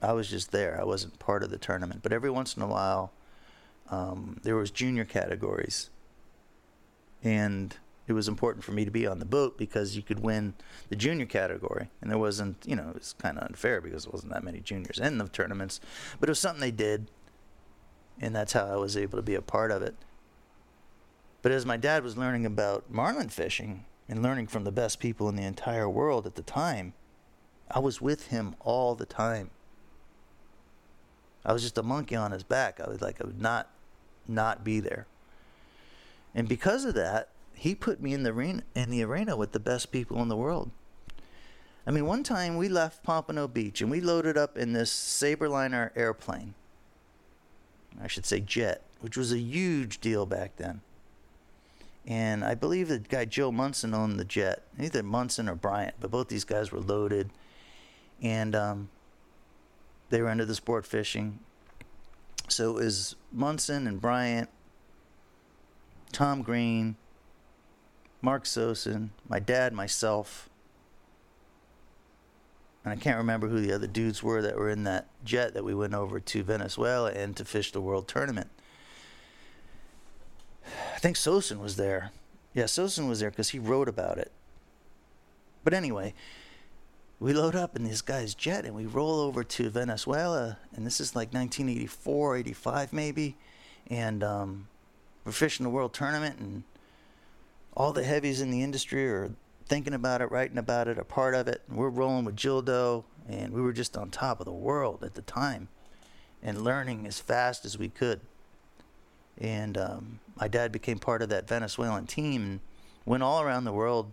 [0.00, 0.80] I was just there.
[0.80, 2.00] I wasn't part of the tournament.
[2.02, 3.12] But every once in a while,
[3.90, 5.90] um, there was junior categories.
[7.22, 7.76] And
[8.08, 10.54] it was important for me to be on the boat because you could win
[10.88, 11.90] the junior category.
[12.00, 14.60] And there wasn't, you know, it was kind of unfair because there wasn't that many
[14.60, 15.80] juniors in the tournaments.
[16.20, 17.10] But it was something they did.
[18.20, 19.96] And that's how I was able to be a part of it.
[21.42, 25.28] But as my dad was learning about marlin fishing and learning from the best people
[25.28, 26.94] in the entire world at the time,
[27.70, 29.50] I was with him all the time.
[31.44, 32.80] I was just a monkey on his back.
[32.80, 33.68] I was like, I would not,
[34.26, 35.06] not be there.
[36.34, 39.60] And because of that, he put me in the arena, in the arena with the
[39.60, 40.70] best people in the world.
[41.86, 45.90] I mean, one time we left Pompano Beach and we loaded up in this Sabreliner
[45.96, 46.54] airplane.
[48.02, 50.82] I should say jet, which was a huge deal back then.
[52.06, 56.10] And I believe the guy Joe Munson owned the jet, either Munson or Bryant, but
[56.10, 57.30] both these guys were loaded.
[58.20, 58.90] And um,
[60.10, 61.38] they were into the sport fishing.
[62.48, 64.48] So it was Munson and Bryant,
[66.12, 66.96] Tom Green,
[68.26, 70.50] Mark Sosin, my dad, myself,
[72.82, 75.64] and I can't remember who the other dudes were that were in that jet that
[75.64, 78.48] we went over to Venezuela and to fish the World Tournament.
[80.92, 82.10] I think Sosin was there.
[82.52, 84.32] Yeah, Sosin was there because he wrote about it.
[85.62, 86.12] But anyway,
[87.20, 91.00] we load up in this guy's jet and we roll over to Venezuela, and this
[91.00, 93.36] is like 1984, 85 maybe,
[93.86, 94.66] and um,
[95.24, 96.64] we're fishing the World Tournament, and
[97.76, 99.32] all the heavies in the industry are
[99.66, 101.60] thinking about it, writing about it, a part of it.
[101.68, 105.22] We're rolling with Gildo, and we were just on top of the world at the
[105.22, 105.68] time,
[106.42, 108.20] and learning as fast as we could.
[109.38, 112.60] And um, my dad became part of that Venezuelan team and
[113.04, 114.12] went all around the world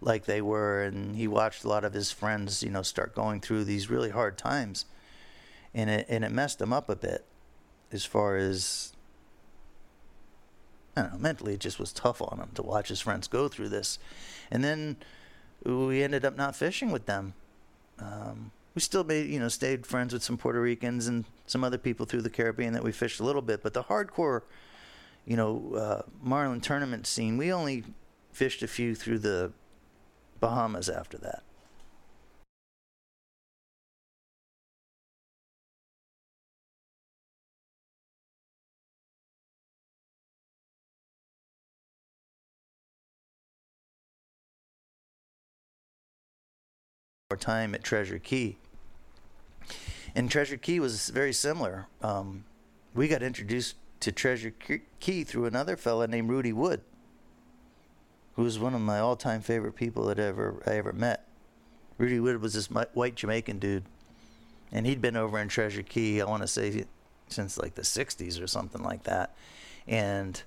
[0.00, 3.40] like they were, and he watched a lot of his friends, you know, start going
[3.40, 4.84] through these really hard times,
[5.74, 7.24] and it and it messed him up a bit,
[7.90, 8.92] as far as
[10.96, 13.48] I don't know, mentally it just was tough on him to watch his friends go
[13.48, 13.98] through this,
[14.50, 14.96] and then
[15.64, 17.34] we ended up not fishing with them.
[17.98, 21.78] Um, we still made, you know, stayed friends with some Puerto Ricans and some other
[21.78, 24.42] people through the Caribbean that we fished a little bit, but the hardcore,
[25.26, 27.84] you know, uh, marlin tournament scene, we only
[28.32, 29.52] fished a few through the
[30.40, 31.42] Bahamas after that.
[47.30, 48.58] More time at Treasure Cay.
[50.14, 51.86] And Treasure Cay was very similar.
[52.02, 52.44] Um,
[52.94, 54.52] we got introduced to Treasure
[55.00, 56.82] Cay through another fella named Rudy Wood
[58.36, 61.26] who was one of my all-time favorite people that ever I ever met.
[61.98, 63.84] Rudy Wood was this white Jamaican dude,
[64.72, 66.20] and he'd been over in Treasure Cay.
[66.20, 66.84] I want to say
[67.28, 69.34] since like the '60s or something like that,
[69.86, 70.42] and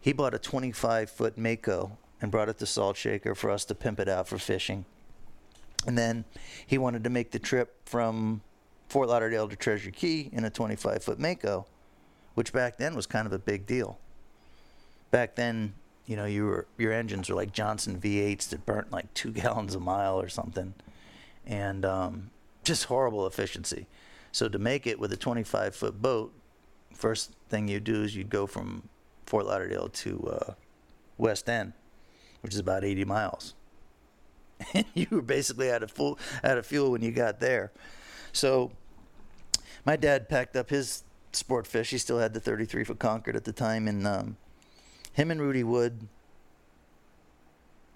[0.00, 3.74] he bought a 25 foot Mako and brought it to Salt Shaker for us to
[3.74, 4.84] pimp it out for fishing.
[5.86, 6.24] And then
[6.66, 8.40] he wanted to make the trip from
[8.88, 11.66] Fort Lauderdale to Treasure Cay in a 25 foot Mako,
[12.34, 13.98] which back then was kind of a big deal.
[15.10, 15.74] Back then,
[16.06, 19.80] you know, your your engines were like Johnson V8s that burnt like two gallons a
[19.80, 20.74] mile or something,
[21.46, 22.30] and um,
[22.64, 23.86] just horrible efficiency.
[24.32, 26.32] So to make it with a 25 foot boat,
[26.92, 28.88] first thing you do is you go from
[29.26, 30.52] Fort Lauderdale to uh,
[31.16, 31.72] West End,
[32.40, 33.54] which is about 80 miles.
[34.72, 37.70] And you were basically out of full out of fuel when you got there.
[38.32, 38.72] So
[39.84, 41.04] my dad packed up his
[41.36, 41.90] sport fish.
[41.90, 44.36] He still had the 33 foot Concord at the time, and um,
[45.12, 46.08] him and Rudy Wood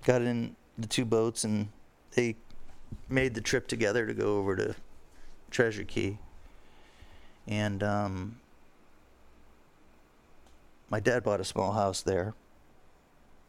[0.04, 1.68] got in the two boats and
[2.12, 2.36] they
[3.08, 4.74] made the trip together to go over to
[5.50, 6.18] Treasure Cay.
[7.46, 8.40] And um,
[10.90, 12.34] my dad bought a small house there,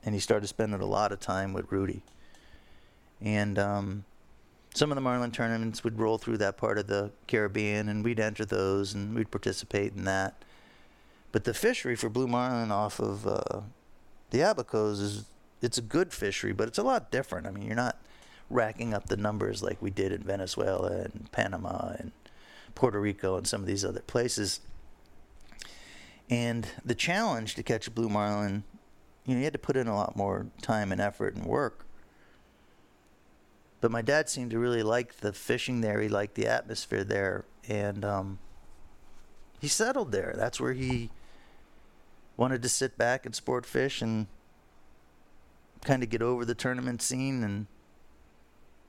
[0.03, 2.01] and he started spending a lot of time with Rudy.
[3.21, 4.05] And um,
[4.73, 8.19] some of the marlin tournaments would roll through that part of the Caribbean, and we'd
[8.19, 10.43] enter those and we'd participate in that.
[11.31, 13.61] But the fishery for blue marlin off of uh,
[14.31, 15.25] the Abacos is
[15.61, 17.47] it's a good fishery, but it's a lot different.
[17.47, 17.97] I mean, you're not
[18.49, 22.11] racking up the numbers like we did in Venezuela and Panama and
[22.75, 24.61] Puerto Rico and some of these other places.
[26.29, 28.63] And the challenge to catch a blue marlin,
[29.25, 31.85] you know, you had to put in a lot more time and effort and work.
[33.81, 36.01] But my dad seemed to really like the fishing there.
[36.01, 38.39] He liked the atmosphere there, and um,
[39.59, 40.33] he settled there.
[40.35, 41.09] That's where he
[42.35, 44.27] wanted to sit back and sport fish and
[45.83, 47.67] kind of get over the tournament scene and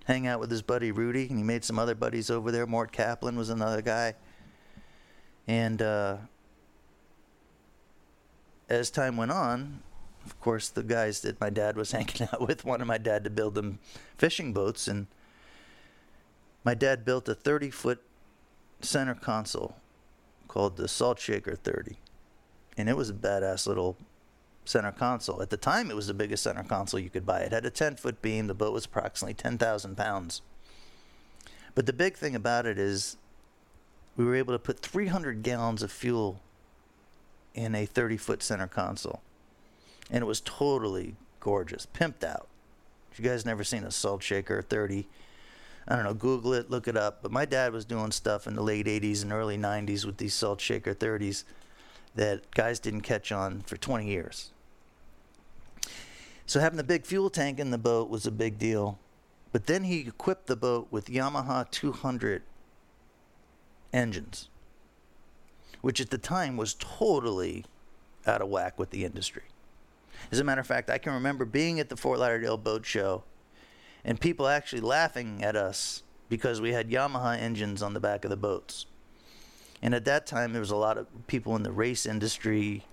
[0.06, 1.28] hang out with his buddy Rudy.
[1.28, 2.66] And he made some other buddies over there.
[2.66, 4.14] Mort Kaplan was another guy.
[5.46, 6.16] And uh,
[8.68, 9.82] as time went on,
[10.24, 13.30] of course, the guys that my dad was hanging out with wanted my dad to
[13.30, 13.78] build them
[14.18, 14.88] fishing boats.
[14.88, 15.06] And
[16.64, 18.02] my dad built a 30 foot
[18.80, 19.76] center console
[20.48, 21.96] called the Salt Shaker 30.
[22.76, 23.96] And it was a badass little
[24.64, 25.42] center console.
[25.42, 27.40] At the time, it was the biggest center console you could buy.
[27.40, 28.46] It had a 10 foot beam.
[28.46, 30.42] The boat was approximately 10,000 pounds.
[31.74, 33.16] But the big thing about it is
[34.16, 36.40] we were able to put 300 gallons of fuel
[37.54, 39.20] in a 30 foot center console.
[40.10, 42.48] And it was totally gorgeous, pimped out.
[43.12, 45.08] If you guys never seen a salt shaker 30,
[45.88, 47.22] I don't know, Google it, look it up.
[47.22, 50.34] But my dad was doing stuff in the late 80s and early 90s with these
[50.34, 51.44] salt shaker 30s
[52.14, 54.50] that guys didn't catch on for 20 years.
[56.46, 58.98] So having the big fuel tank in the boat was a big deal.
[59.52, 62.42] But then he equipped the boat with Yamaha 200
[63.92, 64.48] engines,
[65.80, 67.64] which at the time was totally
[68.26, 69.44] out of whack with the industry.
[70.30, 73.24] As a matter of fact, I can remember being at the Fort Lauderdale Boat Show
[74.04, 78.30] and people actually laughing at us because we had Yamaha engines on the back of
[78.30, 78.86] the boats.
[79.82, 82.84] And at that time, there was a lot of people in the race industry,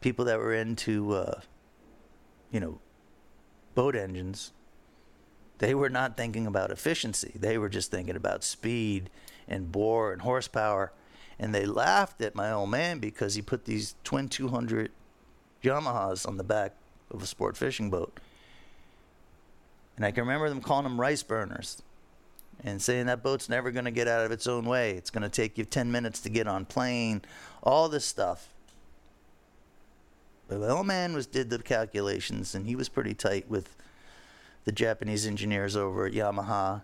[0.00, 1.40] people that were into, uh,
[2.50, 2.80] you know,
[3.74, 4.52] boat engines.
[5.58, 7.32] They were not thinking about efficiency.
[7.36, 9.10] They were just thinking about speed
[9.46, 10.92] and bore and horsepower.
[11.38, 14.90] And they laughed at my old man because he put these twin 200
[15.62, 16.74] Yamahas on the back
[17.10, 18.18] of a sport fishing boat.
[19.96, 21.82] And I can remember them calling them rice burners
[22.64, 24.92] and saying that boat's never going to get out of its own way.
[24.92, 27.22] It's going to take you 10 minutes to get on plane,
[27.62, 28.48] all this stuff.
[30.48, 33.74] But the old man was did the calculations and he was pretty tight with
[34.64, 36.82] the Japanese engineers over at Yamaha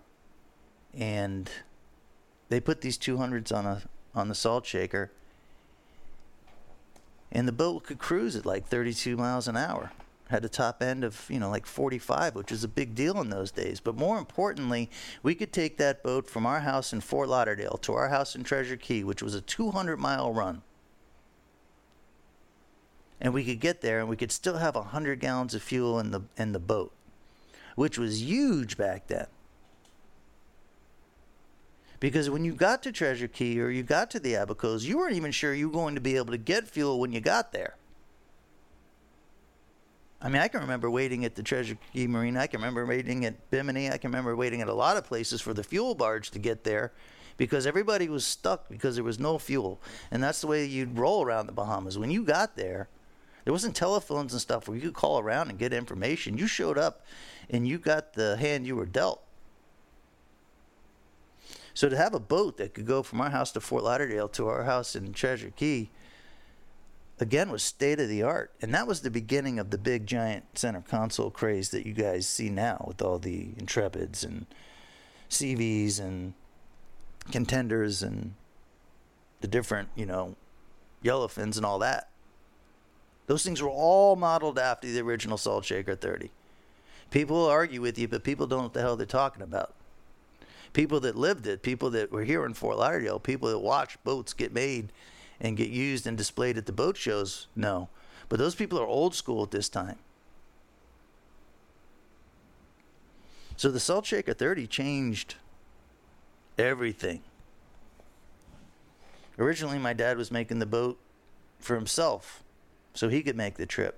[0.93, 1.49] and
[2.49, 3.83] they put these 200s on a
[4.15, 5.11] on the salt shaker
[7.31, 9.91] and the boat could cruise at like 32 miles an hour.
[10.29, 13.29] Had a top end of you know like 45 which was a big deal in
[13.29, 13.79] those days.
[13.79, 14.89] But more importantly
[15.23, 18.43] we could take that boat from our house in fort lauderdale to our house in
[18.43, 20.61] treasure cay which was a 200 mile run.
[23.21, 26.11] And we could get there and we could still have 100 gallons of fuel in
[26.11, 26.93] the in the boat
[27.75, 29.27] which was huge back then
[31.99, 35.15] because when you got to treasure Cay or you got to the abacos you weren't
[35.15, 37.75] even sure you were going to be able to get fuel when you got there
[40.21, 42.41] I mean, I can remember waiting at the Treasure Cay Marina.
[42.41, 43.89] I can remember waiting at Bimini.
[43.89, 46.65] I can remember waiting at a lot of places for the fuel barge to get
[46.65, 46.91] there
[47.37, 49.79] because everybody was stuck because there was no fuel.
[50.11, 51.97] And that's the way you'd roll around the Bahamas.
[51.97, 52.89] When you got there,
[53.45, 56.37] there wasn't telephones and stuff where you could call around and get information.
[56.37, 57.05] You showed up
[57.49, 59.23] and you got the hand you were dealt.
[61.79, 64.49] So to have a boat that could go from our house to Fort Lauderdale to
[64.49, 65.89] our house in Treasure Cay,
[67.21, 70.43] again was state of the art and that was the beginning of the big giant
[70.59, 74.45] center console craze that you guys see now with all the intrepids and
[75.29, 76.33] SeaVees and
[77.31, 78.33] contenders and
[79.39, 80.35] the different you know
[81.01, 82.09] yellowfins and all that.
[83.27, 86.29] Those things were all modeled after the original salt shaker 30
[87.09, 89.75] people will argue with you but people don't know what the hell they're talking about
[90.73, 94.33] People that lived it, people that were here in Fort Lauderdale, people that watched boats
[94.33, 94.91] get made
[95.41, 97.89] and get used and displayed at the boat shows, no.
[98.27, 99.97] But those people are old school at this time.
[103.57, 105.35] So the Salt Shaker 30 changed
[106.57, 107.21] everything.
[109.37, 110.99] Originally, my dad was making the boat
[111.59, 112.43] for himself
[112.93, 113.97] so he could make the trip.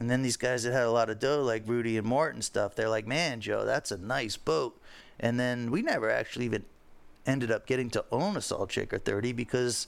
[0.00, 2.44] And then these guys that had a lot of dough, like Rudy and Mort and
[2.44, 4.80] stuff, they're like, man, Joe, that's a nice boat.
[5.20, 6.64] And then we never actually even
[7.26, 9.86] ended up getting to own a Salt Shaker 30 because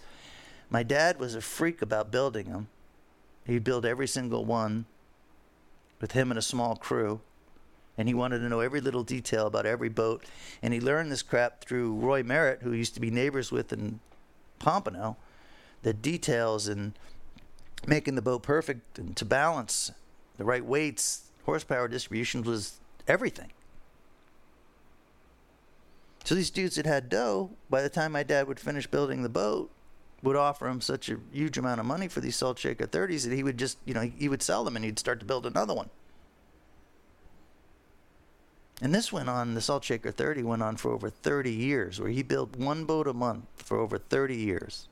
[0.70, 2.68] my dad was a freak about building them.
[3.46, 4.86] He'd build every single one
[6.00, 7.20] with him and a small crew.
[7.98, 10.24] And he wanted to know every little detail about every boat.
[10.62, 14.00] And he learned this crap through Roy Merritt, who used to be neighbors with in
[14.58, 15.16] Pompano.
[15.82, 16.92] The details and
[17.86, 19.92] making the boat perfect and to balance
[20.36, 23.52] the right weights, horsepower distribution was everything.
[26.24, 29.28] So these dudes that had dough, by the time my dad would finish building the
[29.28, 29.70] boat,
[30.22, 33.34] would offer him such a huge amount of money for these salt shaker 30s that
[33.34, 35.74] he would just, you know, he would sell them and he'd start to build another
[35.74, 35.88] one.
[38.82, 42.10] And this went on, the Salt Shaker 30 went on for over 30 years, where
[42.10, 44.88] he built one boat a month for over 30 years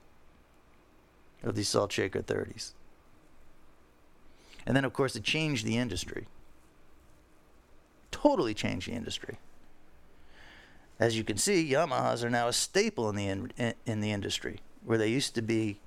[1.42, 2.72] of these Salt Shaker 30s.
[4.66, 6.26] And then, of course, it changed the industry.
[8.10, 9.38] Totally changed the industry.
[10.98, 14.60] As you can see, Yamahas are now a staple in the in, in the industry,
[14.84, 15.80] where they used to be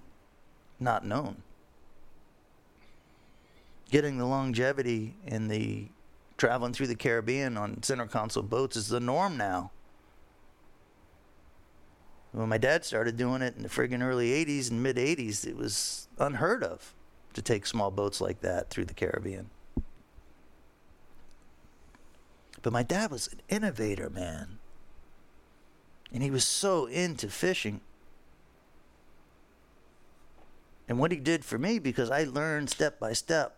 [0.79, 1.43] not known.
[3.89, 5.87] Getting the longevity in the
[6.37, 9.71] traveling through the Caribbean on center console boats is the norm now.
[12.33, 15.55] When my dad started doing it in the friggin' early 80s and mid 80s, it
[15.55, 16.93] was unheard of
[17.37, 19.51] to take small boats like that through the Caribbean.
[22.63, 24.57] But my dad was an innovator, man.
[26.11, 27.81] And he was so into fishing.
[30.89, 33.57] And what he did for me, because I learned step by step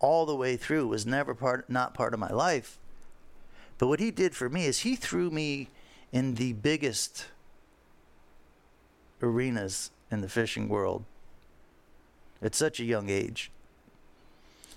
[0.00, 2.78] all the way through, was never part not part of my life.
[3.76, 5.68] But what he did for me is he threw me
[6.12, 7.26] in the biggest
[9.20, 11.04] arenas in the fishing world
[12.42, 13.50] at such a young age.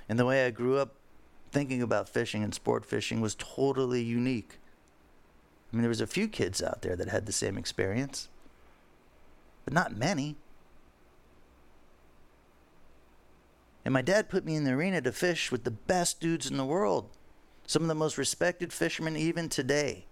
[0.07, 0.95] And the way I grew up
[1.51, 4.59] thinking about fishing and sport fishing was totally unique.
[5.71, 8.29] I mean, there was a few kids out there that had the same experience,
[9.63, 10.35] but not many.
[13.83, 16.57] And my dad put me in the arena to fish with the best dudes in
[16.57, 17.09] the world,
[17.67, 20.05] some of the most respected fishermen even today.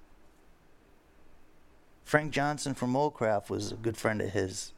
[2.03, 4.72] Frank Johnson from Moldcraft was a good friend of his.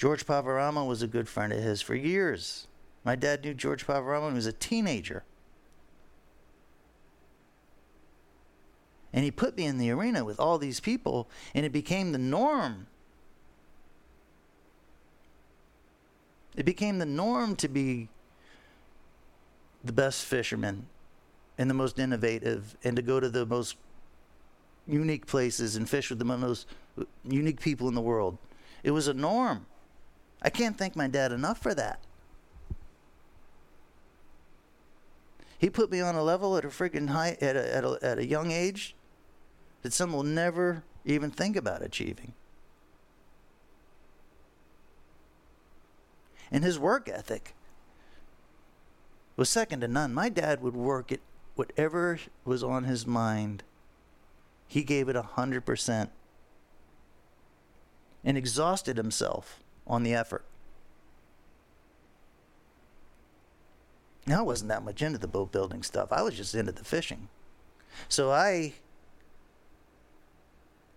[0.00, 2.66] George Poveromo was a good friend of his for years.
[3.04, 5.24] My dad knew George Poveromo when he was a teenager.
[9.12, 12.18] And he put me in the arena with all these people, and it became the
[12.18, 12.86] norm.
[16.56, 18.08] It became the norm to be
[19.84, 20.86] the best fisherman
[21.58, 23.76] and the most innovative, and to go to the most
[24.86, 26.66] unique places and fish with the most
[27.22, 28.38] unique people in the world.
[28.82, 29.66] It was a norm.
[30.42, 32.00] I can't thank my dad enough for that.
[35.58, 38.18] He put me on a level at a freaking high at a, at a, at
[38.18, 38.94] a young age
[39.82, 42.32] that some will never even think about achieving.
[46.50, 47.54] And his work ethic
[49.36, 50.14] was second to none.
[50.14, 51.20] My dad would work at
[51.54, 53.62] whatever was on his mind.
[54.66, 56.10] He gave it a hundred percent
[58.24, 59.60] and exhausted himself
[59.90, 60.44] on the effort.
[64.26, 66.12] Now I wasn't that much into the boat building stuff.
[66.12, 67.28] I was just into the fishing.
[68.08, 68.74] So I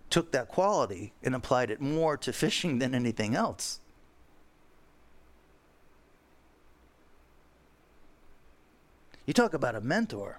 [0.08, 3.80] took that quality and applied it more to fishing than anything else.
[9.26, 10.38] You talk about a mentor.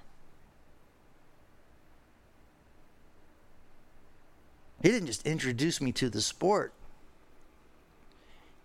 [4.82, 6.72] He didn't just introduce me to the sport.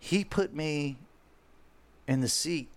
[0.01, 0.97] He put me
[2.09, 2.69] in the seat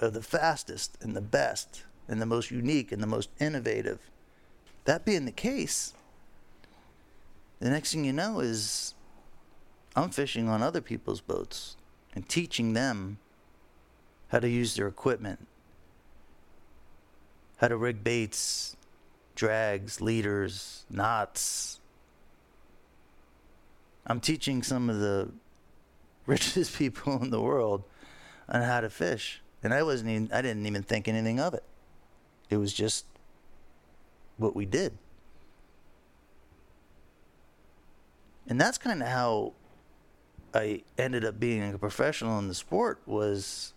[0.00, 3.98] of the fastest and the best and the most unique and the most innovative.
[4.84, 5.94] That being the case,
[7.60, 8.94] the next thing you know is
[9.96, 11.76] I'm fishing on other people's boats
[12.14, 13.18] and teaching them
[14.28, 15.46] how to use their equipment,
[17.56, 18.76] how to rig baits,
[19.34, 21.80] drags, leaders, knots.
[24.06, 25.30] I'm teaching some of the
[26.26, 27.84] richest people in the world
[28.48, 29.42] on how to fish.
[29.62, 31.64] And I wasn't even, I didn't even think anything of it.
[32.50, 33.06] It was just
[34.36, 34.98] what we did.
[38.46, 39.54] And that's kind of how
[40.52, 43.72] I ended up being a professional in the sport was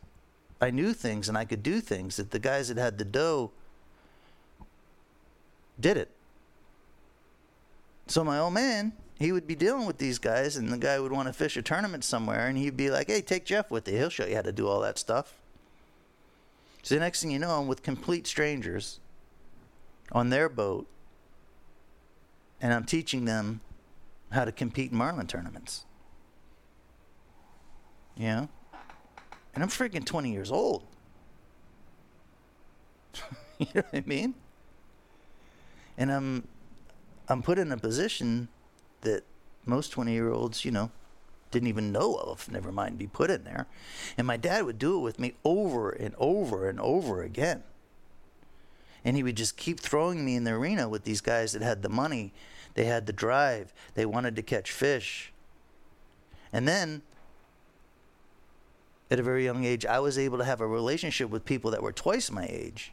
[0.60, 3.52] I knew things and I could do things that the guys that had the dough
[5.80, 6.12] did it.
[8.08, 11.12] So my old man, he would be dealing with these guys, and the guy would
[11.12, 13.98] want to fish a tournament somewhere, and he'd be like, "Hey, take Jeff with you.
[13.98, 15.34] He'll show you how to do all that stuff."
[16.84, 19.00] So the next thing you know, I'm with complete strangers
[20.12, 20.88] on their boat,
[22.62, 23.62] and I'm teaching them
[24.32, 25.86] how to compete in marlin tournaments.
[28.16, 28.50] You know?
[29.54, 30.84] And I'm freaking 20 years old.
[33.58, 34.36] you know what I mean?
[35.98, 36.48] And I'm
[37.28, 38.48] I'm put in a position
[39.02, 39.24] that
[39.66, 40.92] most 20 year olds, you know,
[41.52, 43.68] didn't even know of, never mind be put in there.
[44.18, 47.64] And my dad would do it with me over and over and over again.
[49.06, 51.82] And he would just keep throwing me in the arena with these guys that had
[51.82, 52.34] the money,
[52.74, 55.32] they had the drive, they wanted to catch fish.
[56.52, 57.02] And then
[59.10, 61.82] at a very young age, I was able to have a relationship with people that
[61.82, 62.92] were twice my age,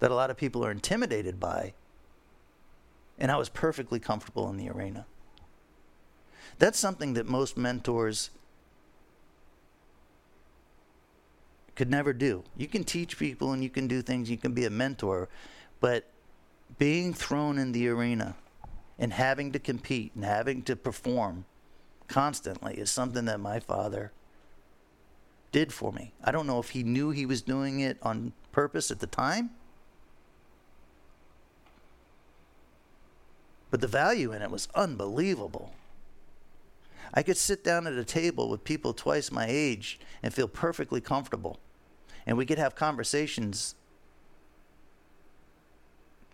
[0.00, 1.74] that a lot of people are intimidated by.
[3.18, 5.06] And I was perfectly comfortable in the arena.
[6.58, 8.30] That's something that most mentors
[11.74, 12.44] could never do.
[12.56, 15.28] You can teach people and you can do things, you can be a mentor,
[15.80, 16.04] but
[16.78, 18.36] being thrown in the arena
[18.98, 21.44] and having to compete and having to perform
[22.06, 24.12] constantly is something that my father
[25.52, 26.12] did for me.
[26.22, 29.50] I don't know if he knew he was doing it on purpose at the time.
[33.74, 35.72] But the value in it was unbelievable.
[37.12, 41.00] I could sit down at a table with people twice my age and feel perfectly
[41.00, 41.58] comfortable.
[42.24, 43.74] And we could have conversations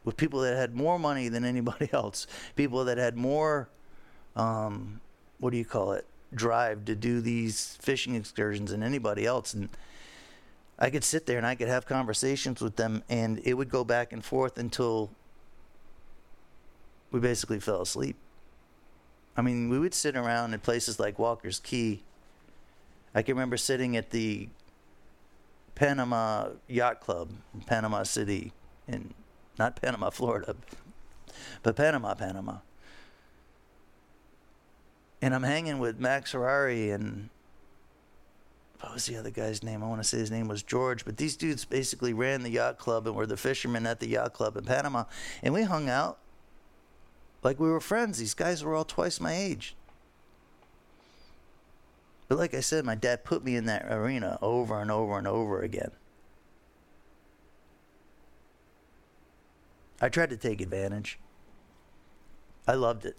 [0.05, 2.27] with people that had more money than anybody else,
[2.57, 3.71] people that had more,
[4.37, 5.01] um,
[5.39, 9.55] what do you call it, drive to do these fishing excursions than anybody else.
[9.55, 9.71] And
[10.79, 13.83] I could sit there and I could have conversations with them, and it would go
[13.83, 15.11] back and forth until
[17.11, 18.17] we basically fell asleep.
[19.37, 22.03] I mean, we would sit around in places like Walker's Cay.
[23.15, 24.49] I can remember sitting at the
[25.75, 28.53] Panama Yacht Club in Panama City,
[28.87, 29.15] in
[29.59, 30.55] not Panama, Florida,
[31.63, 32.59] but Panama, Panama
[35.23, 37.29] and I'm hanging with Max Ferrari and
[38.81, 39.83] what was the other guy's name?
[39.83, 42.79] I want to say his name was George, but these dudes basically ran the yacht
[42.79, 45.05] club and were the fishermen at the yacht club in Panama,
[45.43, 46.19] and we hung out
[47.43, 48.19] like we were friends.
[48.19, 49.75] These guys were all twice my age.
[52.29, 55.27] But like I said, my dad put me in that arena over and over and
[55.27, 55.91] over again.
[60.01, 61.19] I tried to take advantage.
[62.67, 63.17] I loved it.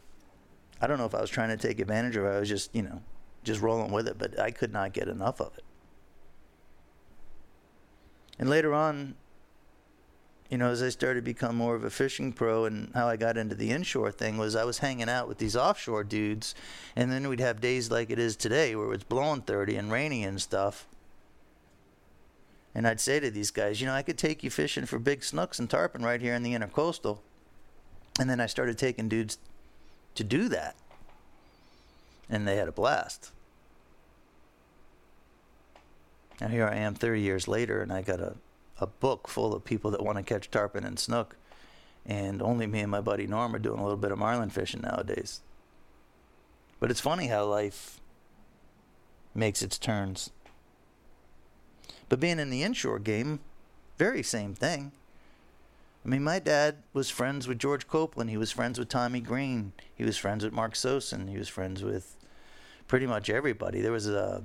[0.79, 2.81] I don't know if I was trying to take advantage or I was just, you
[2.81, 3.01] know,
[3.43, 5.63] just rolling with it, but I could not get enough of it.
[8.39, 9.15] And later on,
[10.51, 13.15] you know, as I started to become more of a fishing pro and how I
[13.15, 16.53] got into the inshore thing was I was hanging out with these offshore dudes
[16.93, 20.25] and then we'd have days like it is today where it's blowing 30 and rainy
[20.25, 20.85] and stuff.
[22.75, 25.23] And I'd say to these guys, you know, I could take you fishing for big
[25.23, 27.19] snooks and tarpon right here in the intercoastal.
[28.19, 29.37] And then I started taking dudes
[30.15, 30.75] to do that.
[32.29, 33.31] And they had a blast.
[36.41, 38.35] Now here I am 30 years later, and I got a,
[38.81, 41.37] a book full of people that want to catch tarpon and snook.
[42.05, 44.81] And only me and my buddy Norm are doing a little bit of marlin fishing
[44.81, 45.41] nowadays.
[46.79, 47.99] But it's funny how life
[49.35, 50.31] makes its turns.
[52.09, 53.39] But being in the inshore game,
[53.97, 54.91] very same thing.
[56.03, 58.31] I mean, my dad was friends with George Copeland.
[58.31, 59.73] He was friends with Tommy Green.
[59.93, 61.29] He was friends with Mark Sosin.
[61.29, 62.17] He was friends with
[62.87, 63.79] pretty much everybody.
[63.81, 64.43] There was a,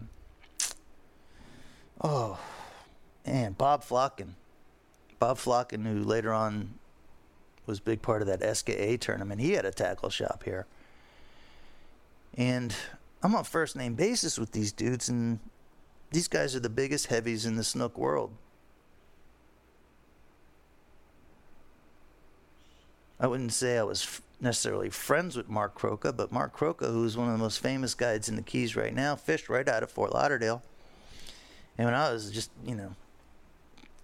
[2.04, 2.38] oh,
[3.26, 4.30] man, Bob Flocken.
[5.18, 6.74] Bob Flocken, who later on
[7.66, 9.40] was a big part of that SKA tournament.
[9.40, 10.66] He had a tackle shop here.
[12.36, 12.74] And
[13.22, 15.40] I'm on first name basis with these dudes, and
[16.10, 18.30] these guys are the biggest heavies in the snook world.
[23.18, 27.16] I wouldn't say I was f- necessarily friends with Mark Croca, but Mark Croca, who's
[27.16, 29.90] one of the most famous guides in the Keys right now, fished right out of
[29.90, 30.62] Fort Lauderdale.
[31.78, 32.94] And when I was just, you know,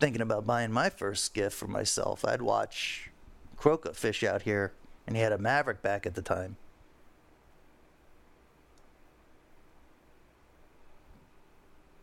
[0.03, 3.12] thinking about buying my first skiff for myself, I'd watch
[3.57, 4.72] Croca fish out here,
[5.07, 6.57] and he had a Maverick back at the time.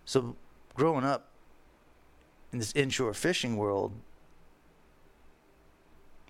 [0.06, 0.38] So,
[0.76, 1.28] growing up
[2.54, 3.92] in this inshore fishing world,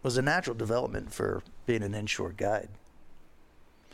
[0.02, 2.70] was a natural development for being an inshore guide.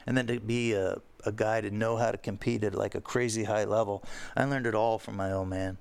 [0.08, 3.02] And then to be a, a guide and know how to compete at like a
[3.02, 4.02] crazy high level,
[4.34, 5.78] I learned it all from my old man.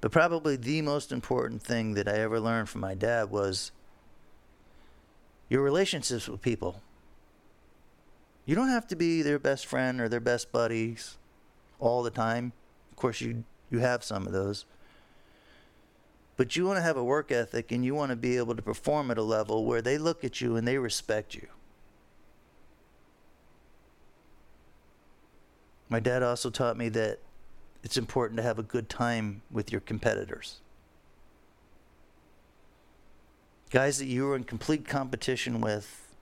[0.00, 3.72] But probably the most important thing that I ever learned from my dad was
[5.48, 6.82] your relationships with people.
[8.46, 11.18] You don't have to be their best friend or their best buddies
[11.80, 12.52] all the time.
[12.90, 14.64] Of course, you you have some of those.
[16.36, 18.62] But you want to have a work ethic and you want to be able to
[18.62, 21.48] perform at a level where they look at you and they respect you.
[25.88, 27.18] My dad also taught me that
[27.88, 30.60] it's important to have a good time with your competitors.
[33.70, 36.14] Guys that you were in complete competition with,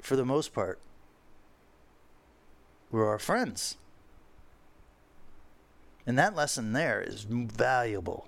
[0.00, 0.80] for the most part,
[2.90, 3.76] were our friends.
[6.08, 8.26] And that lesson there is valuable.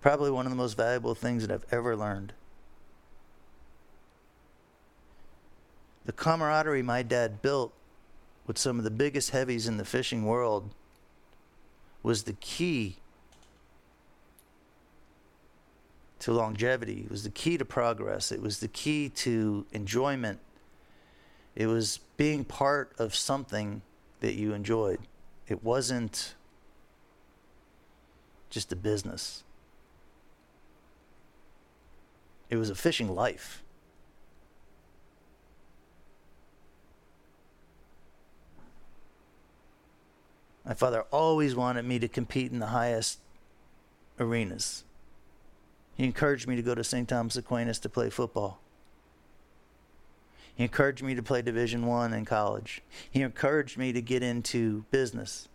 [0.00, 2.34] Probably one of the most valuable things that I've ever learned.
[6.04, 7.72] The camaraderie my dad built
[8.46, 10.70] with some of the biggest heavies in the fishing world
[12.02, 12.96] was the key
[16.20, 17.02] to longevity.
[17.04, 18.30] It was the key to progress.
[18.30, 20.38] It was the key to enjoyment.
[21.54, 23.82] It was being part of something
[24.20, 25.00] that you enjoyed.
[25.48, 26.34] It wasn't
[28.50, 29.42] just a business,
[32.48, 33.62] it was a fishing life.
[40.66, 43.20] My father always wanted me to compete in the highest
[44.18, 44.82] arenas.
[45.94, 47.08] He encouraged me to go to St.
[47.08, 48.60] Thomas Aquinas to play football.
[50.56, 52.82] He encouraged me to play Division 1 in college.
[53.10, 55.48] He encouraged me to get into business.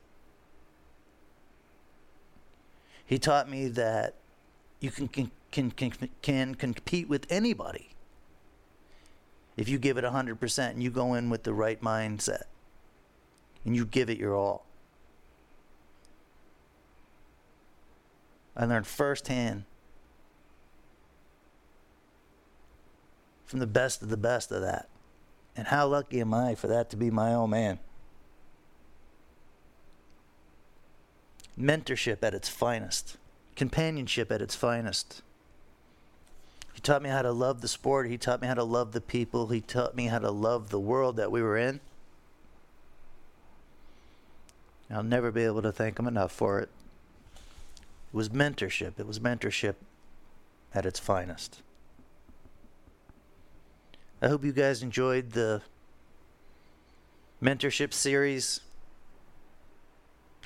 [3.06, 4.16] He taught me that
[4.80, 7.90] you can can, can, can, can compete with anybody
[9.58, 12.44] if you give it 100% and you go in with the right mindset
[13.66, 14.66] and you give it your all.
[18.56, 19.64] I learned firsthand
[23.46, 24.88] from the best of the best of that.
[25.56, 27.80] And how lucky am I for that to be my old man?
[31.60, 33.18] Mentorship at its finest,
[33.56, 35.22] companionship at its finest.
[36.74, 38.08] He taught me how to love the sport.
[38.08, 39.48] He taught me how to love the people.
[39.48, 41.82] He taught me how to love the world that we were in.
[44.90, 46.70] I'll never be able to thank him enough for it.
[48.14, 49.00] It was mentorship.
[49.00, 49.76] It was mentorship
[50.74, 51.62] at its finest.
[54.22, 55.62] I hope you guys enjoyed the
[57.42, 58.62] mentorship series.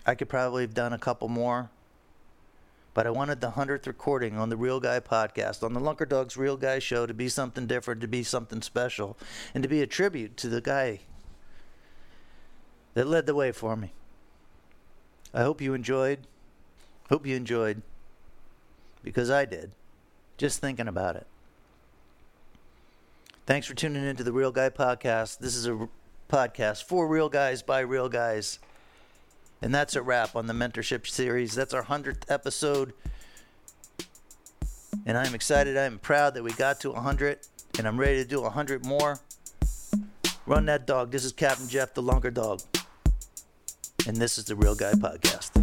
[0.06, 1.72] I could probably have done a couple more,
[2.94, 6.38] but I wanted the 100th recording on the Real Guy podcast, on the Lunker Dogs
[6.38, 9.18] Real Guy show, to be something different, to be something special,
[9.54, 11.00] and to be a tribute to the guy
[12.94, 13.92] that led the way for me.
[15.34, 16.28] I hope you enjoyed.
[17.10, 17.82] Hope you enjoyed
[19.04, 19.72] because I did.
[20.38, 21.28] Just thinking about it.
[23.46, 25.38] Thanks for tuning into the Real Guy Podcast.
[25.38, 25.88] This is a
[26.30, 28.58] podcast for real guys by real guys.
[29.62, 31.54] And that's a wrap on the mentorship series.
[31.54, 32.94] That's our 100th episode.
[35.06, 35.78] And I'm excited.
[35.78, 37.40] I'm proud that we got to 100.
[37.78, 39.20] And I'm ready to do 100 more.
[40.48, 41.12] Run that dog.
[41.12, 42.62] This is Captain Jeff, the Lunker Dog.
[44.08, 45.55] And this is the Real Guy Podcast.